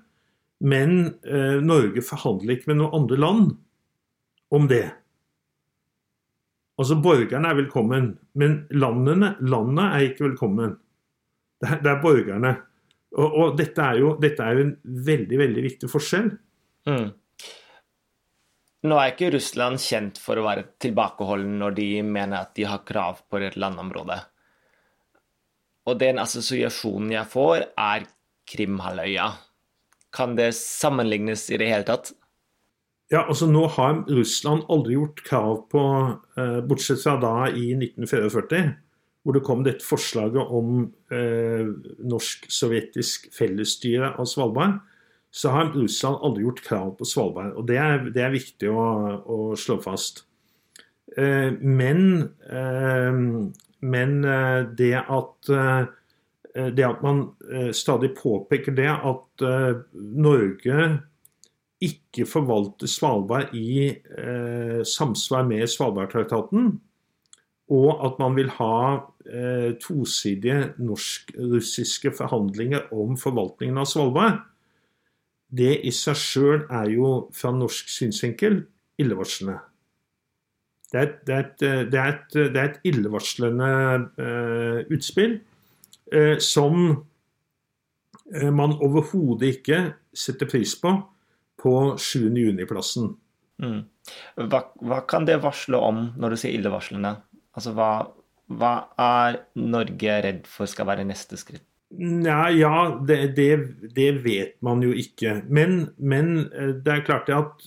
Men 0.60 1.13
eh, 1.24 1.60
Norge 1.63 2.03
forhandler 2.03 2.58
ikke 2.58 2.74
med 2.74 2.82
noen 2.82 2.96
andre 3.01 3.20
land 3.20 3.51
om 4.56 4.68
det. 4.68 4.88
Altså 6.79 6.98
Borgerne 7.03 7.51
er 7.51 7.60
velkommen, 7.60 8.12
men 8.39 8.62
landene, 8.72 9.34
landet 9.39 9.86
er 9.86 10.08
ikke 10.10 10.27
velkommen. 10.29 10.75
Det 11.60 11.70
er, 11.70 11.79
det 11.84 11.91
er 11.91 12.03
borgerne. 12.03 12.53
Og, 13.18 13.25
og 13.27 13.58
dette, 13.60 13.84
er 13.84 14.00
jo, 14.00 14.13
dette, 14.22 14.46
er 14.46 14.62
en 14.62 14.75
veldig, 14.84 15.39
veldig 15.41 15.63
viktig 15.65 15.89
forskjell. 15.91 16.29
Mm. 16.88 17.10
Nå 18.88 18.95
er 18.95 19.12
ikke 19.12 19.33
Russland 19.33 19.81
kjent 19.83 20.19
for 20.24 20.39
å 20.39 20.45
være 20.45 20.69
tilbakeholden 20.79 21.57
når 21.59 21.75
de 21.75 21.88
mener 22.05 22.45
at 22.45 22.53
de 22.55 22.67
har 22.69 22.86
krav 22.88 23.25
på 23.27 23.41
et 23.43 23.57
landområde. 23.59 24.15
Og 25.89 26.00
den 26.00 26.21
assosiasjonen 26.21 27.12
jeg 27.12 27.27
får, 27.27 27.65
er 27.75 28.05
Krimhalvøya. 28.50 29.27
Kan 30.15 30.38
det 30.39 30.53
sammenlignes 30.57 31.50
i 31.51 31.59
det 31.59 31.67
hele 31.69 31.88
tatt? 31.88 32.13
Ja, 33.09 33.25
altså 33.25 33.50
Nå 33.50 33.65
har 33.74 34.03
Russland 34.07 34.67
aldri 34.69 34.95
gjort 34.95 35.24
krav 35.25 35.55
på, 35.74 35.81
eh, 36.38 36.59
bortsett 36.69 37.01
fra 37.01 37.17
da 37.19 37.50
i 37.50 37.74
1944, 37.75 38.62
hvor 39.25 39.36
det 39.36 39.43
kom 39.43 39.63
dette 39.65 39.86
forslaget 39.86 40.53
om 40.55 40.86
eh, 41.12 41.67
norsk-sovjetisk 42.05 43.27
fellesstyre 43.36 44.13
av 44.15 44.29
Svalbard 44.29 44.79
så 45.31 45.51
har 45.53 45.71
Russland 45.75 46.17
aldri 46.25 46.43
gjort 46.43 46.63
krav 46.65 46.89
på 46.98 47.05
Svalbard. 47.05 47.53
Og 47.59 47.67
det 47.69 47.77
er, 47.81 48.09
det 48.13 48.25
er 48.25 48.33
viktig 48.33 48.71
å, 48.74 48.86
å, 49.24 49.38
slå 49.59 49.77
fast. 49.83 50.24
Eh, 51.17 51.53
men, 51.62 52.01
eh, 52.50 53.21
men 53.93 54.19
eh, 54.25 54.62
det 54.77 54.95
at 55.05 55.53
det 56.59 56.83
at 56.83 57.03
man 57.05 57.19
stadig 57.77 58.09
påpeker 58.17 58.74
det 58.75 58.89
at 58.89 59.43
Norge 59.93 60.88
ikke 61.86 62.25
forvalter 62.27 62.89
Svalbard 62.89 63.53
i 63.55 63.93
samsvar 64.83 65.45
med 65.48 65.69
Svalbardtraktaten, 65.69 66.71
og 67.69 68.05
at 68.05 68.17
man 68.19 68.36
vil 68.38 68.50
ha 68.57 68.75
eh, 69.29 69.75
tosidige 69.81 70.71
norsk-russiske 70.81 72.12
forhandlinger 72.17 72.89
om 72.95 73.17
forvaltningen 73.17 73.77
av 73.77 73.89
Svalbard, 73.89 74.41
det 75.50 75.79
i 75.88 75.91
seg 75.96 76.18
sjøl 76.20 76.63
er 76.70 76.91
jo 76.94 77.12
fra 77.36 77.51
norsk 77.56 77.89
synsvinkel 77.89 78.62
illevarslende. 79.01 79.58
Det 80.89 81.00
er, 81.00 81.12
det, 81.25 81.38
et, 81.38 81.53
det, 81.91 82.00
er 82.00 82.12
et, 82.15 82.34
det 82.34 82.58
er 82.58 82.68
et, 82.72 82.79
illevarslende 82.89 83.70
eh, 84.18 84.79
utspill 84.96 85.36
eh, 86.13 86.38
som 86.41 86.79
eh, 88.34 88.50
man 88.50 88.74
overhodet 88.82 89.60
ikke 89.60 89.82
setter 90.18 90.50
pris 90.50 90.74
på 90.82 90.96
på 91.60 91.74
7. 92.00 92.29
juni-plassen. 92.39 93.12
Mm. 93.60 93.82
Hva, 94.48 94.62
hva, 94.79 95.01
kan 95.10 95.27
det 95.27 95.41
varsle 95.44 95.79
om 95.84 96.06
når 96.18 96.34
du 96.34 96.41
sier 96.41 96.56
illevarslende? 96.56 97.18
Altså 97.51 97.74
hva, 97.75 97.89
hva 98.48 98.74
er 99.03 99.41
Norge 99.60 100.20
redd 100.25 100.48
for 100.50 100.70
skal 100.72 100.88
være 100.89 101.06
neste 101.08 101.38
skritt? 101.38 101.69
Nei, 101.98 102.60
ja, 102.60 103.01
det, 103.01 103.17
det, 103.38 103.50
det, 103.96 104.10
vet 104.22 104.60
man 104.62 104.84
jo 104.86 104.91
ikke. 104.93 105.39
Men, 105.50 105.89
men, 105.98 106.51
eh, 106.53 106.75
det 106.86 106.93
er 106.93 107.05
klart 107.08 107.31
at 107.34 107.65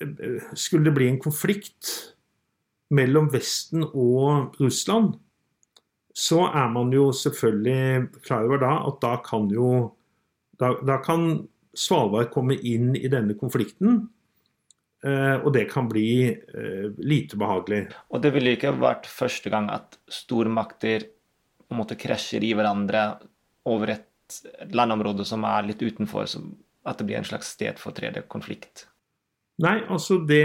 eh, 0.00 0.46
skulle 0.56 0.88
det 0.88 0.94
bli 0.96 1.10
en 1.12 1.20
konflikt 1.20 2.14
mellom 2.96 3.28
Vesten 3.32 3.84
og 3.84 4.56
Russland, 4.60 5.18
så 6.16 6.46
er 6.48 6.70
man 6.72 6.94
jo 6.96 7.10
selvfølgelig 7.12 8.22
klar 8.24 8.46
over 8.46 8.62
da 8.62 8.72
at 8.88 9.02
da 9.02 9.16
kan 9.20 9.50
jo 9.52 9.70
da, 10.56 10.72
da 10.80 10.96
kan 11.04 11.44
Svalbard 11.76 12.30
komme 12.32 12.56
inn 12.56 12.94
i 12.96 13.10
denne 13.12 13.36
konflikten 13.36 14.06
Eh, 15.06 15.36
og 15.44 15.52
det 15.54 15.66
kan 15.70 15.88
bli 15.90 16.32
lite 16.98 17.38
behagelig. 17.38 17.84
Og 18.10 18.22
det 18.24 18.32
ville 18.34 18.56
ikke 18.56 18.74
vært 18.80 19.06
første 19.10 19.52
gang 19.52 19.68
at 19.70 19.98
stormakter 20.10 21.04
på 21.66 21.74
en 21.74 21.82
måte 21.82 21.98
krasjer 21.98 22.44
i 22.46 22.52
hverandre 22.56 23.06
over 23.66 23.96
et 23.96 24.42
landområde 24.74 25.26
som 25.26 25.44
er 25.46 25.68
litt 25.68 25.82
utenfor, 25.82 26.26
at 26.86 26.98
det 26.98 27.06
blir 27.06 27.20
en 27.20 27.26
slags 27.26 27.52
sted 27.56 27.80
for 27.82 27.96
tredje 27.96 28.22
konflikt? 28.30 28.86
Nei, 29.62 29.78
altså 29.88 30.18
det, 30.28 30.44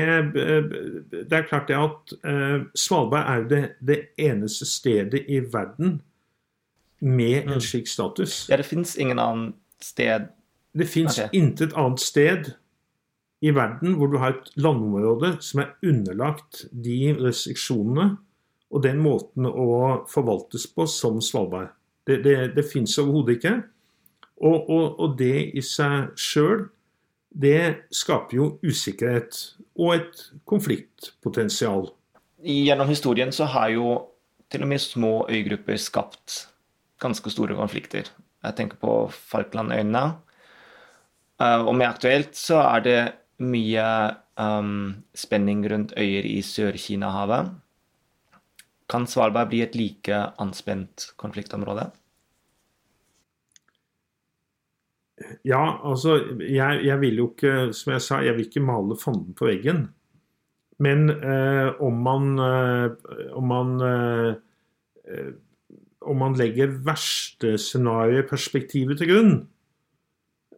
det 1.12 1.36
er 1.36 1.48
klart 1.50 1.68
det 1.68 1.76
at 1.76 2.14
uh, 2.24 2.64
Svalbard 2.78 3.28
er 3.28 3.48
det, 3.50 3.64
det, 3.84 3.98
eneste 4.16 4.66
stedet 4.66 5.26
i 5.28 5.42
verden 5.44 6.00
med 7.02 7.42
en 7.42 7.58
mm. 7.58 7.66
slik 7.66 7.92
status. 7.92 8.46
Ja, 8.50 8.56
det 8.62 8.70
fins 8.70 8.96
ingen 8.96 9.20
annen 9.20 9.54
sted 9.82 10.30
Det 10.72 10.88
fins 10.88 11.18
okay. 11.18 11.30
intet 11.36 11.74
annet 11.76 12.00
sted 12.00 12.54
i 13.42 13.52
verden 13.52 13.98
hvor 14.00 14.08
du 14.08 14.20
har 14.22 14.38
et 14.38 14.52
landområde 14.56 15.34
som 15.44 15.66
er 15.66 15.74
underlagt 15.84 16.66
de 16.72 17.12
restriksjonene 17.18 18.14
og 18.72 18.84
den 18.86 19.02
måten 19.04 19.48
å 19.48 20.06
forvaltes 20.10 20.68
på 20.72 20.88
som 20.90 21.20
Svalbard. 21.24 21.74
Det, 22.08 22.22
det, 22.26 22.36
det 22.56 22.66
fins 22.66 22.98
overhodet 23.02 23.38
ikke. 23.38 23.56
Og, 24.42 24.70
og, 24.74 24.86
og, 24.98 25.18
det 25.20 25.52
i 25.54 25.62
seg 25.66 26.16
sjøl, 26.18 26.66
det 27.30 27.88
skaper 27.94 28.40
jo 28.40 28.48
usikkerhet 28.66 29.38
og 29.78 29.94
et 30.00 30.24
konfliktpotensial. 30.50 31.92
Gjennom 32.42 32.90
historien 32.90 33.32
så 33.36 33.46
har 33.54 33.70
jo 33.76 33.94
til 34.52 34.66
og 34.66 34.72
med 34.72 34.82
små 34.84 35.14
øygrupper 35.30 35.78
skapt 35.80 36.48
ganske 37.02 37.32
store 37.32 37.56
konflikter. 37.56 38.10
Jeg 38.42 38.58
tenker 38.58 38.82
på 38.82 38.96
Falklandøyene. 39.14 40.04
Eh, 41.42 41.62
og 41.62 41.76
mer 41.78 41.94
aktuelt 41.94 42.34
så 42.38 42.64
er 42.66 42.86
det 42.86 43.00
mye 43.42 43.86
um, 44.38 45.04
spenning 45.18 45.64
rundt 45.70 45.94
øyer 45.98 46.26
i 46.30 46.42
Sør-Kina-havet. 46.46 47.54
Kan 48.92 49.08
Svalbard 49.08 49.52
bli 49.52 49.62
et 49.64 49.76
like 49.80 50.18
anspent 50.42 51.12
konfliktområde? 51.22 51.88
Ja, 55.46 55.62
altså 55.86 56.18
jeg, 56.42 56.82
jeg, 56.86 56.98
vil 57.02 57.22
jo 57.22 57.30
ikke, 57.32 57.72
som 57.78 57.94
jeg 57.94 58.04
sa, 58.04 58.20
jeg 58.26 58.36
vil 58.36 58.48
ikke 58.50 58.64
male 58.66 58.98
fanden 59.00 59.36
på 59.38 59.48
veggen. 59.48 59.86
Men 60.82 61.12
eh, 61.14 61.70
om 61.84 62.02
man, 62.02 62.34
eh, 62.42 62.92
om 63.38 63.48
man 63.54 63.80
eh, 63.86 64.36
eh 65.08 65.32
om 66.02 66.18
man 66.18 66.34
legger 66.34 66.72
verste 66.82 67.52
scenarioperspektivet 67.62 68.98
til 68.98 69.10
grunn, 69.12 69.36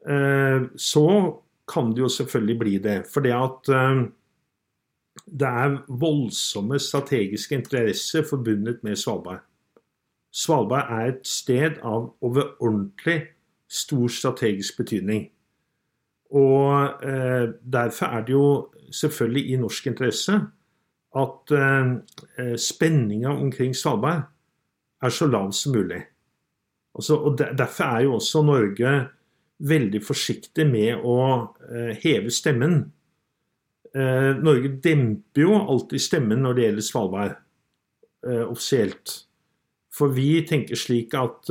eh, 0.08 0.64
så 0.80 1.08
kan 1.68 1.92
det 1.92 2.04
jo 2.04 2.12
selvfølgelig 2.12 2.56
bli 2.60 2.78
det. 2.84 2.98
For 3.12 3.26
det 3.26 3.34
at 3.36 3.72
uh, 3.72 4.06
det 5.26 5.48
er 5.48 5.78
voldsomme 5.88 6.80
strategiske 6.80 7.56
interesser 7.56 8.26
forbundet 8.30 8.84
med 8.84 8.96
Svalbard. 8.96 9.44
Svalbard 10.34 10.90
er 10.90 11.12
et 11.12 11.28
sted 11.28 11.78
av 11.86 12.10
overordentlig 12.22 13.20
stor 13.70 14.08
strategisk 14.08 14.78
betydning. 14.78 15.28
Og 16.34 17.06
eh, 17.06 17.50
derfor 17.74 18.06
er 18.06 18.26
det 18.26 18.34
jo 18.34 18.70
selvfølgelig 18.92 19.50
i 19.50 19.58
norsk 19.62 19.88
interesse 19.88 20.40
at 21.16 21.52
eh, 21.54 22.56
spenninga 22.58 23.30
omkring 23.30 23.76
Svalbard 23.76 24.24
er 25.02 25.10
så 25.10 25.28
lav 25.28 25.52
som 25.52 25.76
mulig. 25.76 26.02
Altså, 26.96 27.16
og 27.16 27.38
Derfor 27.38 27.84
er 27.84 28.02
jo 28.02 28.14
også 28.14 28.42
Norge 28.42 29.08
veldig 29.60 30.02
forsiktig 30.04 30.66
med 30.68 31.06
å 31.06 31.18
eh, 31.70 31.94
heve 32.04 32.32
stemmen. 32.32 32.92
Eh, 33.94 34.32
Norge 34.42 34.72
demper 34.84 35.46
jo 35.46 35.58
alltid 35.60 36.02
stemmen 36.02 36.42
når 36.44 36.58
det 36.58 36.66
gjelder 36.68 36.88
Svalbard, 36.88 37.36
eh, 38.26 38.44
offisielt. 38.48 39.20
For 39.94 40.14
vi 40.14 40.42
tenker 40.50 40.80
slik 40.80 41.14
at 41.14 41.46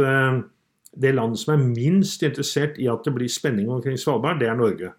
det 0.98 1.12
landet 1.14 1.38
som 1.38 1.52
er 1.54 1.62
minst 1.62 2.24
interessert 2.26 2.80
i 2.82 2.88
at 2.90 3.04
det 3.06 3.12
blir 3.14 3.30
spenning 3.30 3.68
omkring 3.70 3.94
Svalbard, 3.94 4.40
det 4.40 4.48
er 4.50 4.58
Norge. 4.58 4.90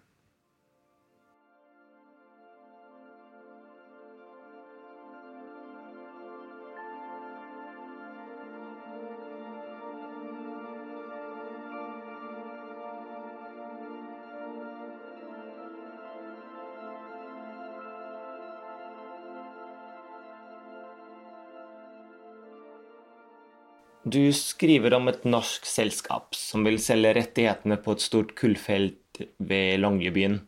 Du 24.04 24.32
skriver 24.36 24.92
om 24.98 25.08
et 25.08 25.22
norsk 25.24 25.64
selskap 25.64 26.36
som 26.36 26.66
vil 26.66 26.76
selge 26.82 27.14
rettighetene 27.16 27.78
på 27.80 27.94
et 27.94 28.04
stort 28.04 28.34
kullfelt 28.36 29.22
ved 29.40 29.80
Longyearbyen. 29.80 30.42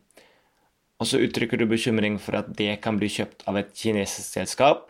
Og 1.01 1.09
så 1.09 1.21
uttrykker 1.25 1.57
du 1.57 1.65
bekymring 1.69 2.19
for 2.21 2.37
at 2.37 2.51
det 2.57 2.75
kan 2.85 2.99
bli 3.01 3.09
kjøpt 3.09 3.47
av 3.49 3.57
et 3.57 3.73
kinesisk 3.73 4.37
selskap. 4.37 4.85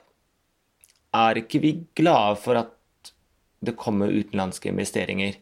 Er 1.16 1.40
ikke 1.40 1.64
vi 1.64 1.74
glade 1.96 2.36
for 2.44 2.60
at 2.60 2.76
det 3.64 3.78
kommer 3.80 4.12
utenlandske 4.12 4.72
investeringer? 4.74 5.40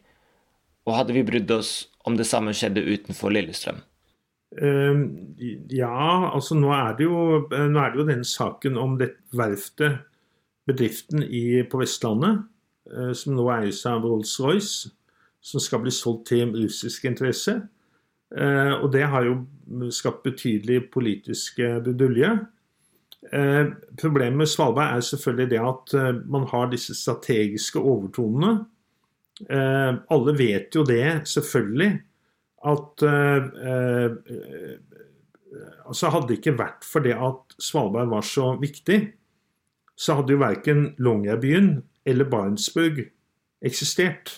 Og 0.86 0.94
hadde 1.00 1.18
vi 1.18 1.26
brydd 1.26 1.50
oss 1.50 1.74
om 2.06 2.14
det 2.14 2.30
samme 2.30 2.54
skjedde 2.54 2.86
utenfor 2.86 3.34
Lillestrøm? 3.34 3.82
Uh, 4.54 5.02
ja, 5.74 6.30
altså 6.30 6.54
nå 6.54 6.70
er, 6.70 6.94
jo, 7.02 7.46
nå 7.50 7.80
er 7.82 7.90
det 7.90 7.98
jo, 7.98 8.06
den 8.06 8.22
saken 8.24 8.78
om 8.78 9.00
det 9.00 9.16
verftet, 9.34 10.04
bedriften 10.66 11.26
i, 11.26 11.64
på 11.66 11.82
Vestlandet, 11.82 12.46
Eh, 12.46 12.55
som 13.14 13.34
nå 13.34 13.48
eies 13.50 13.80
av 13.88 14.04
Rolls-Royce, 14.06 14.90
som 15.46 15.62
skal 15.62 15.82
bli 15.84 15.92
solgt 15.94 16.28
til 16.30 16.52
russisk 16.54 17.06
interesse. 17.06 17.56
Eh, 18.34 18.72
og 18.80 18.90
det 18.94 19.04
har 19.06 19.26
jo 19.26 19.36
skapt 19.94 20.24
betydelig 20.26 20.88
politisk 20.94 21.60
brudulje. 21.84 22.32
Eh, 23.32 23.64
problemet 23.98 24.40
med 24.42 24.50
Svalbard 24.50 24.96
er 24.96 25.06
selvfølgelig 25.06 25.50
det 25.50 25.62
at 25.62 25.94
man 26.26 26.46
har 26.50 26.70
disse 26.70 26.94
strategiske 26.94 27.82
overtonene. 27.82 28.66
Alle 29.46 30.32
vet 30.32 30.72
jo 30.72 30.80
det, 30.88 31.28
selvfølgelig, 31.28 31.90
at 32.64 33.02
altså 35.86 36.08
Hadde 36.08 36.28
det 36.30 36.38
ikke 36.38 36.54
vært 36.56 36.86
for 36.88 37.04
det 37.04 37.12
at 37.12 37.52
Svalbard 37.60 38.08
var 38.08 38.24
så 38.24 38.54
viktig, 38.60 38.96
så 39.96 40.16
hadde 40.16 40.32
jo 40.32 40.40
verken 40.40 40.80
Longyearbyen 40.96 41.68
eller 42.06 42.28
Barentsburg 42.30 43.02
eksistert 43.66 44.32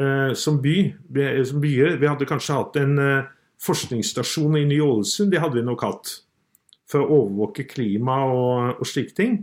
eh, 0.00 0.32
som 0.34 0.62
by. 0.62 0.76
Som 1.46 1.60
byer. 1.60 1.98
Vi 2.00 2.08
hadde 2.08 2.28
kanskje 2.28 2.58
hatt 2.58 2.78
en 2.80 2.98
eh, 3.02 3.28
forskningsstasjon 3.64 4.58
i 4.60 4.66
Ny-Ålesund, 4.68 5.32
det 5.32 5.42
hadde 5.42 5.60
vi 5.60 5.66
nok 5.66 5.84
hatt. 5.86 6.12
For 6.88 7.04
å 7.04 7.22
overvåke 7.22 7.66
klima 7.68 8.22
og, 8.32 8.78
og 8.80 8.88
slike 8.88 9.16
ting. 9.16 9.40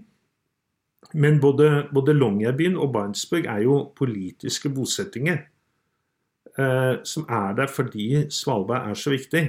Men 1.13 1.37
både, 1.39 1.87
både 1.93 2.15
Longyearbyen 2.15 2.79
og 2.81 2.93
Barentsburg 2.95 3.45
er 3.51 3.61
jo 3.67 3.83
politiske 3.97 4.71
bosettinger. 4.73 5.43
Eh, 6.55 6.95
som 7.03 7.27
er 7.29 7.53
der 7.57 7.69
fordi 7.69 8.25
Svalbard 8.33 8.89
er 8.89 8.97
så 8.97 9.13
viktig. 9.13 9.45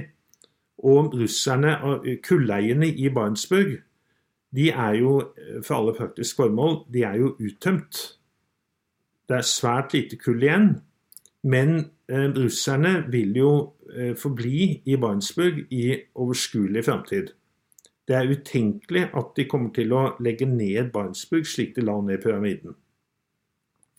Og 0.85 1.15
russerne, 1.17 1.73
kulleierne 2.21 2.91
i 2.91 3.09
Barentsburg, 3.09 3.79
de 4.55 4.69
er 4.71 4.99
jo 5.01 5.13
for 5.65 5.79
alle 5.79 5.95
praktiske 5.97 6.39
formål 6.39 6.85
de 6.93 7.03
er 7.03 7.17
jo 7.19 7.33
uttømt. 7.35 7.99
Det 9.27 9.37
er 9.37 9.47
svært 9.47 9.95
lite 9.95 10.19
kull 10.21 10.43
igjen. 10.43 10.69
Men 11.47 11.75
eh, 12.09 12.29
russerne 12.35 13.05
vil 13.11 13.35
jo 13.37 13.51
eh, 13.91 14.15
forbli 14.17 14.81
i 14.85 14.95
Barentsburg 14.99 15.65
i 15.71 15.83
overskuelig 16.15 16.85
framtid. 16.87 17.33
Det 18.07 18.15
er 18.15 18.31
utenkelig 18.31 19.09
at 19.19 19.33
de 19.35 19.45
kommer 19.51 19.73
til 19.75 19.91
å 19.93 20.03
legge 20.23 20.47
ned 20.47 20.91
Barentsburg 20.93 21.47
slik 21.47 21.75
de 21.75 21.83
la 21.83 21.97
ned 22.01 22.23
pyramiden. 22.23 22.75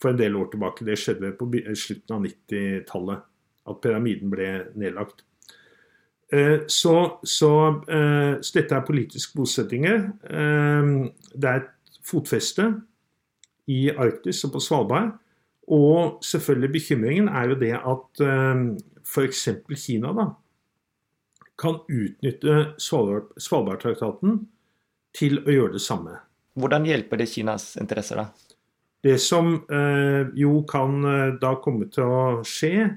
For 0.00 0.12
en 0.12 0.20
del 0.20 0.36
år 0.38 0.48
tilbake. 0.52 0.86
Det 0.86 0.96
skjedde 0.98 1.34
på 1.36 1.48
slutten 1.76 2.16
av 2.16 2.24
90-tallet 2.24 3.24
at 3.68 3.80
pyramiden 3.84 4.32
ble 4.32 4.50
nedlagt. 4.78 5.24
Eh, 6.32 6.60
så, 6.66 7.20
så, 7.22 7.68
eh, 7.88 8.40
så, 8.40 8.58
dette 8.58 8.76
er 8.76 8.84
politiske 8.84 9.38
bosettinger. 9.38 10.02
Eh, 10.28 10.90
det 11.32 11.48
er 11.48 11.62
et 11.62 12.02
fotfeste 12.04 12.68
i 13.68 13.88
Arktis 13.90 14.44
og 14.44 14.56
på 14.56 14.62
Svalbard. 14.64 15.14
Og 15.68 16.20
selvfølgelig 16.24 16.72
bekymringen 16.72 17.28
er 17.28 17.50
jo 17.50 17.56
det 17.60 17.74
at 17.76 18.20
f.eks. 19.04 19.42
Kina 19.76 20.14
da, 20.16 20.30
kan 21.60 21.82
utnytte 21.84 22.54
Svalbardtraktaten 22.80 24.38
til 25.12 25.42
å 25.42 25.52
gjøre 25.52 25.74
det 25.76 25.82
samme. 25.84 26.16
Hvordan 26.56 26.88
hjelper 26.88 27.20
det 27.20 27.28
Kinas 27.28 27.74
interesser, 27.76 28.22
da? 28.22 28.30
Det 29.04 29.18
som 29.20 29.58
eh, 29.68 30.32
jo 30.40 30.62
kan 30.68 31.04
da 31.38 31.52
komme 31.62 31.90
til 31.92 32.08
å 32.08 32.22
skje, 32.48 32.88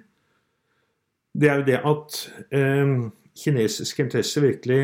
det 1.36 1.52
er 1.52 1.60
jo 1.60 1.68
det 1.68 1.82
at 1.92 2.22
eh, 2.56 2.96
kinesiske 3.42 4.06
interesser 4.06 4.46
virkelig 4.46 4.82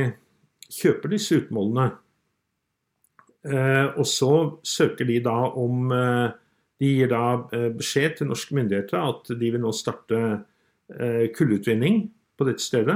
kjøper 0.73 1.13
disse 1.13 1.37
utmålene. 1.41 1.91
Eh, 3.47 3.85
og 3.95 4.07
så 4.09 4.31
søker 4.65 5.07
de 5.07 5.21
da 5.23 5.37
om 5.55 5.91
eh, 5.93 6.35
De 6.77 6.89
gir 6.99 7.09
da 7.09 7.47
eh, 7.55 7.69
beskjed 7.73 8.17
til 8.17 8.27
norske 8.29 8.55
myndigheter 8.57 8.99
at 9.01 9.31
de 9.39 9.51
vil 9.53 9.63
nå 9.63 9.71
starte 9.75 10.43
kullutvinning 11.35 12.05
på 12.39 12.45
dette 12.47 12.63
stedet. 12.63 12.95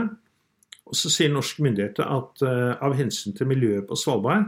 Og 0.88 0.96
så 0.96 1.10
sier 1.12 1.32
norske 1.34 1.60
myndigheter 1.66 2.08
at 2.08 2.44
av 2.80 2.94
hensyn 2.96 3.36
til 3.36 3.50
miljøet 3.50 3.84
på 3.90 3.98
Svalbard, 4.00 4.46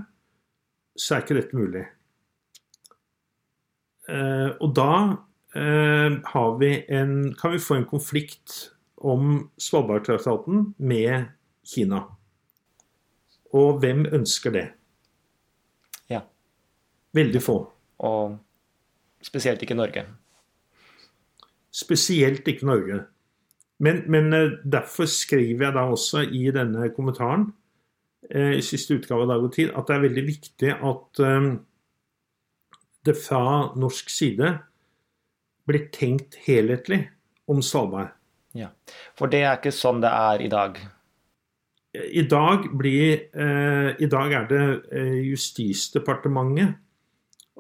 så 0.96 1.18
er 1.18 1.26
ikke 1.26 1.36
dette 1.36 1.58
mulig. 1.60 1.84
og 4.64 4.72
da 4.80 4.94
vi 6.62 6.72
en, 6.88 7.34
kan 7.36 7.52
vi 7.52 7.60
få 7.60 7.82
en 7.82 7.90
konflikt 7.90 8.73
om 9.04 9.50
Svalbardtraktaten 9.60 10.74
med 10.78 11.30
Kina. 11.68 12.04
Og 13.54 13.80
hvem 13.84 14.06
ønsker 14.16 14.54
det? 14.56 14.66
Ja. 16.10 16.24
Veldig 17.14 17.42
få. 17.44 17.58
Og 18.04 18.38
spesielt 19.24 19.62
ikke 19.62 19.78
Norge. 19.78 20.06
Spesielt 21.74 22.48
ikke 22.48 22.66
Norge. 22.66 23.04
Men, 23.84 24.04
men 24.12 24.34
eh, 24.34 24.56
derfor 24.64 25.10
skriver 25.10 25.68
jeg 25.68 25.76
da 25.76 25.86
også 25.92 26.24
i 26.24 26.48
denne 26.56 26.90
kommentaren 26.96 27.50
eh, 28.30 28.58
i 28.60 28.66
siste 28.66 28.98
utgave 28.98 29.26
av 29.26 29.34
Dag 29.34 29.48
og 29.48 29.54
Tid 29.56 29.74
at 29.74 29.90
det 29.90 29.96
er 29.96 30.06
veldig 30.06 30.26
viktig 30.28 30.74
at 30.76 31.24
um, 31.26 31.50
det 33.04 33.18
fra 33.20 33.74
norsk 33.76 34.12
side 34.14 34.54
blir 35.68 35.88
tenkt 35.96 36.38
helhetlig 36.46 37.02
om 37.50 37.60
Svalbard. 37.64 38.14
Ja, 38.54 38.70
For 39.18 39.32
det 39.32 39.42
er 39.44 39.58
ikke 39.58 39.74
sånn 39.74 40.02
det 40.04 40.12
er 40.14 40.44
i 40.46 40.50
dag? 40.52 40.78
I 41.94 42.24
dag, 42.26 42.68
blir, 42.74 43.28
eh, 43.34 43.90
i 44.02 44.10
dag 44.10 44.34
er 44.34 44.48
det 44.50 44.64
eh, 44.94 45.18
Justisdepartementet 45.30 46.80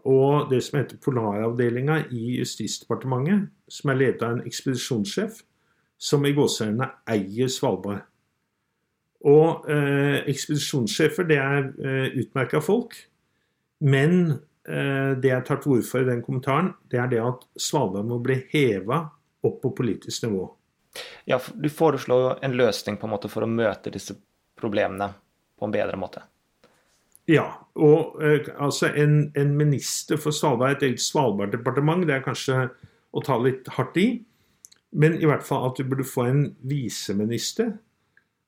og 0.03 0.49
det 0.51 0.60
som 0.65 0.79
heter 0.79 0.99
Polaravdelinga 0.99 1.99
i 2.12 2.38
Justisdepartementet, 2.39 3.47
som 3.71 3.91
er 3.91 3.99
ledet 3.99 4.25
av 4.25 4.34
en 4.36 4.47
ekspedisjonssjef, 4.47 5.43
som 5.97 6.25
i 6.27 6.34
gåseøynene 6.36 6.89
eier 7.13 7.51
Svalbard. 7.51 8.01
Og 9.23 9.69
eh, 9.71 10.17
ekspedisjonssjefer 10.27 11.29
det 11.29 11.38
er 11.39 11.69
eh, 11.79 12.17
utmerka 12.19 12.60
folk, 12.60 12.97
men 13.88 14.17
eh, 14.67 15.13
det 15.23 15.32
jeg 15.32 15.47
tar 15.47 15.62
til 15.63 15.77
orde 15.77 15.88
for 15.88 16.03
i 16.03 16.10
den 16.10 16.25
kommentaren, 16.25 16.73
det 16.91 16.99
er 16.99 17.08
det 17.13 17.21
at 17.23 17.47
Svalbard 17.56 18.10
må 18.10 18.19
bli 18.23 18.41
heva 18.51 19.06
opp 19.43 19.62
på 19.63 19.71
politisk 19.77 20.27
nivå. 20.27 20.49
Ja, 21.25 21.39
du 21.56 21.69
foreslår 21.69 22.43
en 22.45 22.58
løsning 22.58 22.99
på 22.99 23.08
en 23.08 23.13
måte 23.15 23.32
for 23.32 23.45
å 23.45 23.49
møte 23.49 23.93
disse 23.93 24.15
problemene 24.60 25.13
på 25.60 25.67
en 25.67 25.73
bedre 25.73 25.99
måte. 25.99 26.23
Ja, 27.29 27.45
og 27.79 28.19
eh, 28.23 28.49
altså 28.60 28.89
en, 28.99 29.32
en, 29.39 29.56
minister 29.58 30.19
for 30.19 30.36
Svalbard, 30.36 30.75
et 30.75 30.89
eget 30.89 31.01
Svalbard-departement, 31.01 32.03
det 32.08 32.17
er 32.17 32.25
kanskje 32.25 32.67
å 33.13 33.23
ta 33.23 33.38
litt 33.39 33.69
hardt 33.77 33.97
i. 34.01 34.08
Men 34.93 35.15
i 35.17 35.25
hvert 35.25 35.45
fall 35.47 35.69
at 35.69 35.79
du 35.79 35.88
burde 35.88 36.06
få 36.06 36.27
en 36.29 36.43
viseminister. 36.67 37.71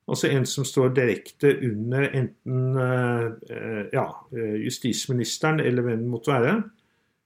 Altså 0.06 0.30
en 0.30 0.46
som 0.46 0.66
står 0.68 0.92
direkte 0.94 1.56
under 1.66 2.10
enten 2.14 2.78
eh, 2.78 3.86
ja, 3.96 4.06
eh, 4.36 4.58
justisministeren 4.68 5.64
eller 5.64 5.86
hvem 5.86 6.04
det 6.04 6.12
måtte 6.12 6.36
være. 6.36 6.60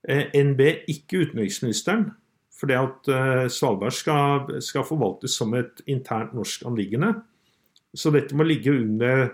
Eh, 0.08 0.29
NB, 0.45 0.62
ikke 0.88 1.25
utenriksministeren. 1.25 2.12
Fordi 2.60 2.76
at 2.76 3.12
uh, 3.12 3.45
Svalbard 3.52 3.95
skal, 3.95 4.50
skal, 4.63 4.84
forvaltes 4.88 5.38
som 5.39 5.54
et 5.56 5.80
internt 5.88 6.34
norsk 6.36 6.65
anliggende. 6.67 7.13
Så 7.95 8.12
dette 8.13 8.36
må 8.38 8.43
ligge 8.45 8.74
under 8.76 9.30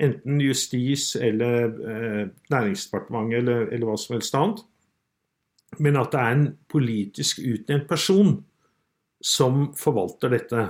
enten 0.00 0.40
justis 0.40 1.14
eller 1.16 1.66
eh, 1.68 2.28
Næringsdepartementet 2.50 3.42
eller, 3.42 3.66
eller, 3.68 3.86
hva 3.88 3.96
som 4.00 4.16
helst 4.16 4.36
annet. 4.38 4.62
Men 5.78 5.98
at 6.00 6.14
det 6.14 6.20
er 6.20 6.36
en 6.36 6.46
politisk 6.70 7.42
utnevnt 7.44 7.88
person 7.90 8.32
som 9.20 9.68
forvalter 9.76 10.32
dette. 10.32 10.64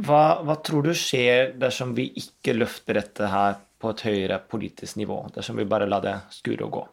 Hva, 0.00 0.22
hva 0.46 0.56
tror 0.64 0.86
du 0.86 0.94
skjer 0.96 1.56
dersom 1.60 1.96
vi 1.96 2.06
ikke 2.22 2.54
løfter 2.56 3.00
dette 3.00 3.28
her 3.32 3.58
på 3.80 3.90
et 3.92 4.06
høyere 4.06 4.38
politisk 4.48 5.00
nivå? 5.00 5.18
Dersom 5.34 5.58
vi 5.60 5.68
bare 5.68 5.90
lar 5.90 6.04
det 6.06 6.16
skure 6.38 6.68
og 6.68 6.74
gå? 6.78 6.86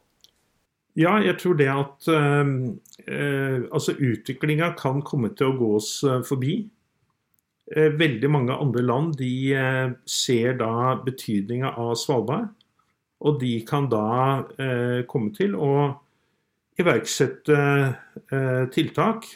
Ja, 0.97 1.13
jeg 1.21 1.37
tror 1.37 1.59
det 1.59 1.69
at 1.69 2.09
eh, 2.09 2.51
uh, 3.05 3.36
altså 3.77 3.95
utviklinga 3.95 4.73
kan 4.79 5.03
komme 5.05 5.31
til 5.37 5.51
å 5.51 5.57
gå 5.59 5.69
oss 5.79 5.91
uh, 6.07 6.19
forbi. 6.25 6.65
veldig 7.67 8.29
mange 8.31 8.55
andre 8.55 8.81
land 8.81 9.17
de 9.19 9.51
ser 10.07 10.53
da 10.55 10.93
betydninga 11.03 11.73
av 11.75 11.97
Svalbard. 11.99 12.45
Og 13.19 13.41
de 13.41 13.57
kan 13.67 13.89
da 13.91 15.03
komme 15.11 15.33
til 15.35 15.51
å 15.59 15.73
iverksette 16.79 17.57
tiltak 18.71 19.27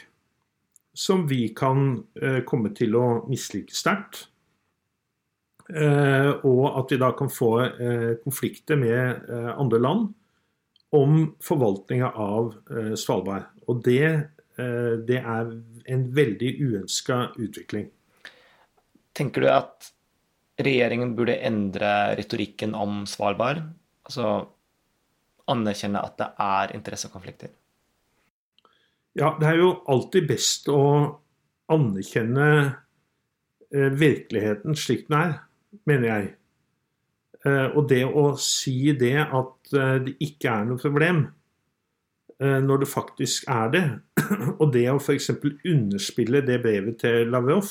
som 0.96 1.26
vi 1.28 1.42
kan 1.52 2.06
komme 2.48 2.72
til 2.72 2.96
å 2.96 3.04
mislike 3.28 3.76
sterkt. 3.76 4.30
og 5.68 6.64
at 6.80 6.88
vi 6.88 7.02
da 7.04 7.12
kan 7.12 7.28
få 7.28 7.52
konflikter 8.24 8.80
med 8.80 9.28
andre 9.58 9.78
land 9.78 10.08
om 10.92 11.36
forvaltninga 11.40 12.10
av 12.10 12.54
eh, 12.70 12.94
Svalbard. 12.94 13.48
Og 13.70 13.82
det, 13.84 14.04
eh, 14.58 14.94
det 15.06 15.18
er 15.20 15.50
en 15.94 16.04
veldig 16.14 16.52
uønska 16.60 17.18
utvikling. 17.38 17.90
Tenker 19.14 19.44
du 19.44 19.48
at 19.52 19.92
regjeringen 20.62 21.14
burde 21.16 21.38
endre 21.44 22.14
retorikken 22.18 22.74
om 22.74 23.04
Svalbard? 23.06 23.62
Altså 24.08 24.48
anerkjenne 25.52 26.02
at 26.02 26.16
det 26.20 26.28
er 26.40 26.76
interessekonflikter? 26.76 27.50
Ja, 29.18 29.34
det 29.38 29.48
er 29.48 29.58
jo 29.60 29.72
alltid 29.92 30.28
best 30.30 30.68
å 30.72 30.82
anerkjenne 31.72 32.46
eh, 33.72 33.90
virkeligheten 33.92 34.76
slik 34.78 35.08
den 35.10 35.18
er, 35.18 35.34
mener 35.88 36.08
jeg. 36.08 36.30
Eh, 37.44 37.68
og 37.76 37.88
det 37.90 38.04
å 38.06 38.32
si 38.40 38.94
det 38.96 39.18
at 39.26 39.72
det 39.72 40.16
ikke 40.24 40.52
er 40.52 40.66
noe 40.68 40.80
problem, 40.80 41.26
når 42.42 42.82
det 42.82 42.88
faktisk 42.90 43.44
er 43.50 43.68
det, 43.70 43.82
og 44.60 44.72
det 44.74 44.86
å 44.90 44.98
f.eks. 44.98 45.30
underspille 45.68 46.40
det 46.46 46.58
brevet 46.64 46.96
til 46.98 47.30
Lavrov 47.30 47.68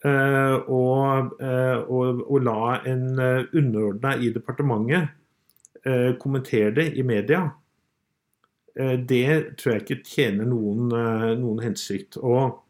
og, 0.00 1.34
og, 1.42 2.22
og 2.24 2.38
la 2.40 2.78
en 2.88 3.04
underordna 3.20 4.14
i 4.16 4.30
departementet 4.32 5.10
kommentere 6.22 6.72
det 6.78 6.86
i 6.96 7.04
media, 7.04 7.42
det 9.10 9.26
tror 9.60 9.74
jeg 9.74 9.82
ikke 9.82 10.08
tjener 10.08 10.48
noen, 10.48 10.88
noen 11.42 11.60
hensikt. 11.60 12.16
Og 12.16 12.62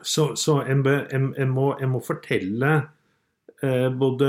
så, 0.00 0.30
så 0.40 0.62
en, 0.64 0.86
en, 0.88 1.28
en, 1.36 1.52
må, 1.52 1.74
en, 1.76 1.92
må, 1.92 2.00
fortelle 2.04 2.72
Eh, 3.62 3.98
både 3.98 4.26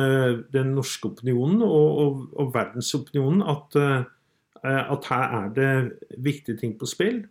den 0.53 0.69
norske 0.77 1.10
opinionen 1.10 1.60
og, 1.65 1.97
og, 1.99 2.19
og 2.39 2.53
verdensopinionen 2.53 3.41
at, 3.43 3.75
eh, 3.75 4.05
at, 4.67 5.10
her 5.10 5.36
er 5.39 5.51
det 5.56 5.73
viktige 6.23 6.58
ting 6.60 6.73
på 6.80 6.89
spill. 6.89 7.21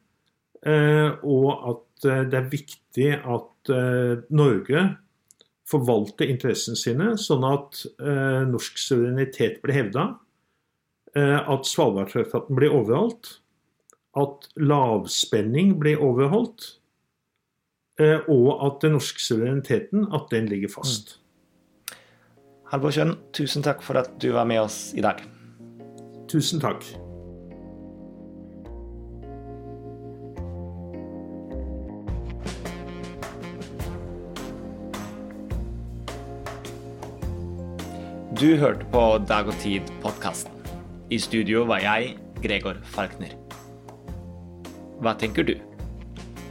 Eh, 0.67 1.11
og 1.27 1.51
at 1.71 2.07
det 2.31 2.37
er 2.37 2.49
viktig 2.53 3.11
at 3.25 3.71
Norge 4.31 4.83
forvalter 5.67 6.31
interessene 6.31 6.79
sine, 6.79 7.11
sånn 7.19 7.45
at 7.47 7.83
eh, 7.99 8.45
norsk 8.49 8.79
suverenitet 8.81 9.59
blir 9.65 9.81
hevda, 9.81 10.07
eh, 11.17 11.39
at 11.43 11.69
Svalbardtraktaten 11.69 12.59
blir 12.59 12.75
overholdt, 12.75 13.39
at 14.17 14.49
lavspenning 14.57 15.75
blir 15.81 16.01
overholdt, 16.03 16.77
eh, 18.01 18.23
og 18.31 18.53
at 18.69 18.85
den 18.87 18.97
norske 18.97 19.23
suvereniteten 19.23 20.07
at 20.15 20.31
den 20.33 20.49
ligger 20.53 20.73
fast. 20.79 21.19
Halvor 22.71 22.95
Kjønn, 22.95 23.17
tusen 23.37 23.67
takk 23.67 23.83
for 23.87 23.99
at 24.01 24.17
du 24.23 24.33
var 24.35 24.47
med 24.49 24.65
oss 24.65 24.91
i 24.99 25.05
dag. 25.05 25.23
Tusen 26.31 26.63
takk. 26.63 26.87
Du 38.37 38.51
hørte 38.61 38.85
på 38.93 39.01
Dag 39.25 39.47
og 39.49 39.55
Tid-podkasten. 39.63 40.53
I 41.09 41.17
studio 41.23 41.63
var 41.65 41.79
jeg, 41.81 42.19
Gregor 42.45 42.77
Falkner. 42.93 43.33
Hva 45.01 45.15
tenker 45.17 45.41
du? 45.49 45.57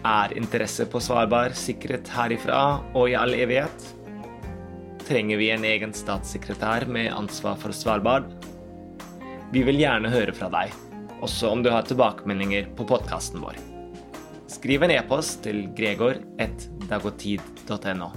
Er 0.01 0.33
interesse 0.33 0.89
på 0.89 0.97
Svalbard 1.03 1.53
sikret 1.59 2.07
herifra 2.09 2.81
og 2.95 3.09
i 3.11 3.15
all 3.19 3.33
evighet? 3.37 3.95
Trenger 5.05 5.37
vi 5.37 5.51
en 5.53 5.63
egen 5.69 5.93
statssekretær 5.93 6.87
med 6.89 7.13
ansvar 7.13 7.55
for 7.61 7.71
Svalbard? 7.75 8.25
Vi 9.53 9.61
vil 9.67 9.77
gjerne 9.83 10.09
høre 10.09 10.33
fra 10.33 10.49
deg, 10.55 10.73
også 11.19 11.49
om 11.53 11.61
du 11.61 11.69
har 11.69 11.83
tilbakemeldinger 11.85 12.65
på 12.79 12.83
podkasten 12.95 13.41
vår. 13.43 13.55
Skriv 14.55 14.79
en 14.87 14.95
e-post 14.95 15.43
til 15.45 15.57
gregor1dagotid.no. 15.77 18.09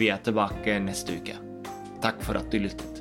Vi 0.00 0.06
er 0.10 0.20
tilbake 0.26 0.80
neste 0.82 1.14
uke. 1.20 1.49
Takk 2.00 2.22
for 2.22 2.36
at 2.36 2.50
du 2.50 2.58
lyttet. 2.58 2.99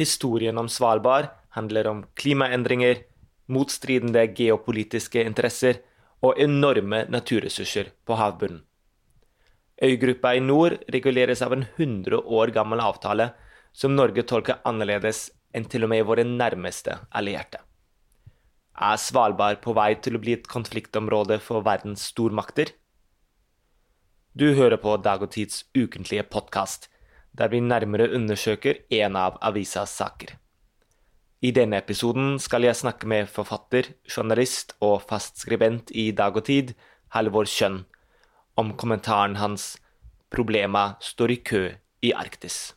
Historien 0.00 0.56
om 0.56 0.68
Svalbard 0.68 1.28
handler 1.52 1.86
om 1.90 2.02
klimaendringer, 2.16 3.02
motstridende 3.52 4.22
geopolitiske 4.32 5.20
interesser 5.28 5.82
og 6.24 6.40
enorme 6.40 7.02
naturressurser 7.12 7.90
på 8.08 8.16
havbunnen. 8.16 8.62
Øygruppa 9.80 10.34
i 10.36 10.40
nord 10.44 10.76
reguleres 10.92 11.40
av 11.44 11.54
en 11.56 11.64
100 11.64 12.18
år 12.20 12.52
gammel 12.52 12.80
avtale 12.84 13.30
som 13.72 13.94
Norge 13.96 14.24
tolker 14.28 14.60
annerledes 14.68 15.30
enn 15.56 15.64
til 15.68 15.86
og 15.86 15.92
med 15.92 16.04
våre 16.08 16.24
nærmeste 16.24 16.98
allierte. 17.16 17.60
Er 18.76 19.00
Svalbard 19.00 19.60
på 19.64 19.72
vei 19.76 19.94
til 20.00 20.16
å 20.16 20.22
bli 20.22 20.36
et 20.36 20.48
konfliktområde 20.48 21.40
for 21.44 21.64
verdens 21.64 22.06
stormakter? 22.12 22.72
Du 24.32 24.52
hører 24.56 24.80
på 24.80 24.96
Dag 25.02 25.24
og 25.24 25.32
Tids 25.34 25.64
ukentlige 25.76 26.24
podkast, 26.28 26.88
der 27.36 27.48
vi 27.48 27.60
nærmere 27.60 28.10
undersøker 28.14 28.82
en 28.90 29.16
av 29.16 29.38
avisas 29.42 29.92
saker. 29.96 30.36
I 31.40 31.52
denne 31.56 31.78
episoden 31.80 32.34
skal 32.38 32.66
jeg 32.66 32.76
snakke 32.76 33.08
med 33.08 33.30
forfatter, 33.32 33.94
journalist 34.04 34.74
og 34.84 35.00
fastskribent 35.08 35.88
i 35.96 36.10
Dag 36.12 36.36
og 36.36 36.44
Tid, 36.44 36.74
Halvor 37.16 37.48
Kjønn, 37.48 37.84
om 38.56 38.74
kommentaren 38.76 39.36
hans 39.36 39.78
'Problema 40.30 41.00
står 41.00 41.30
i 41.30 41.36
kø 41.36 41.62
i 42.02 42.12
Arktis'. 42.12 42.74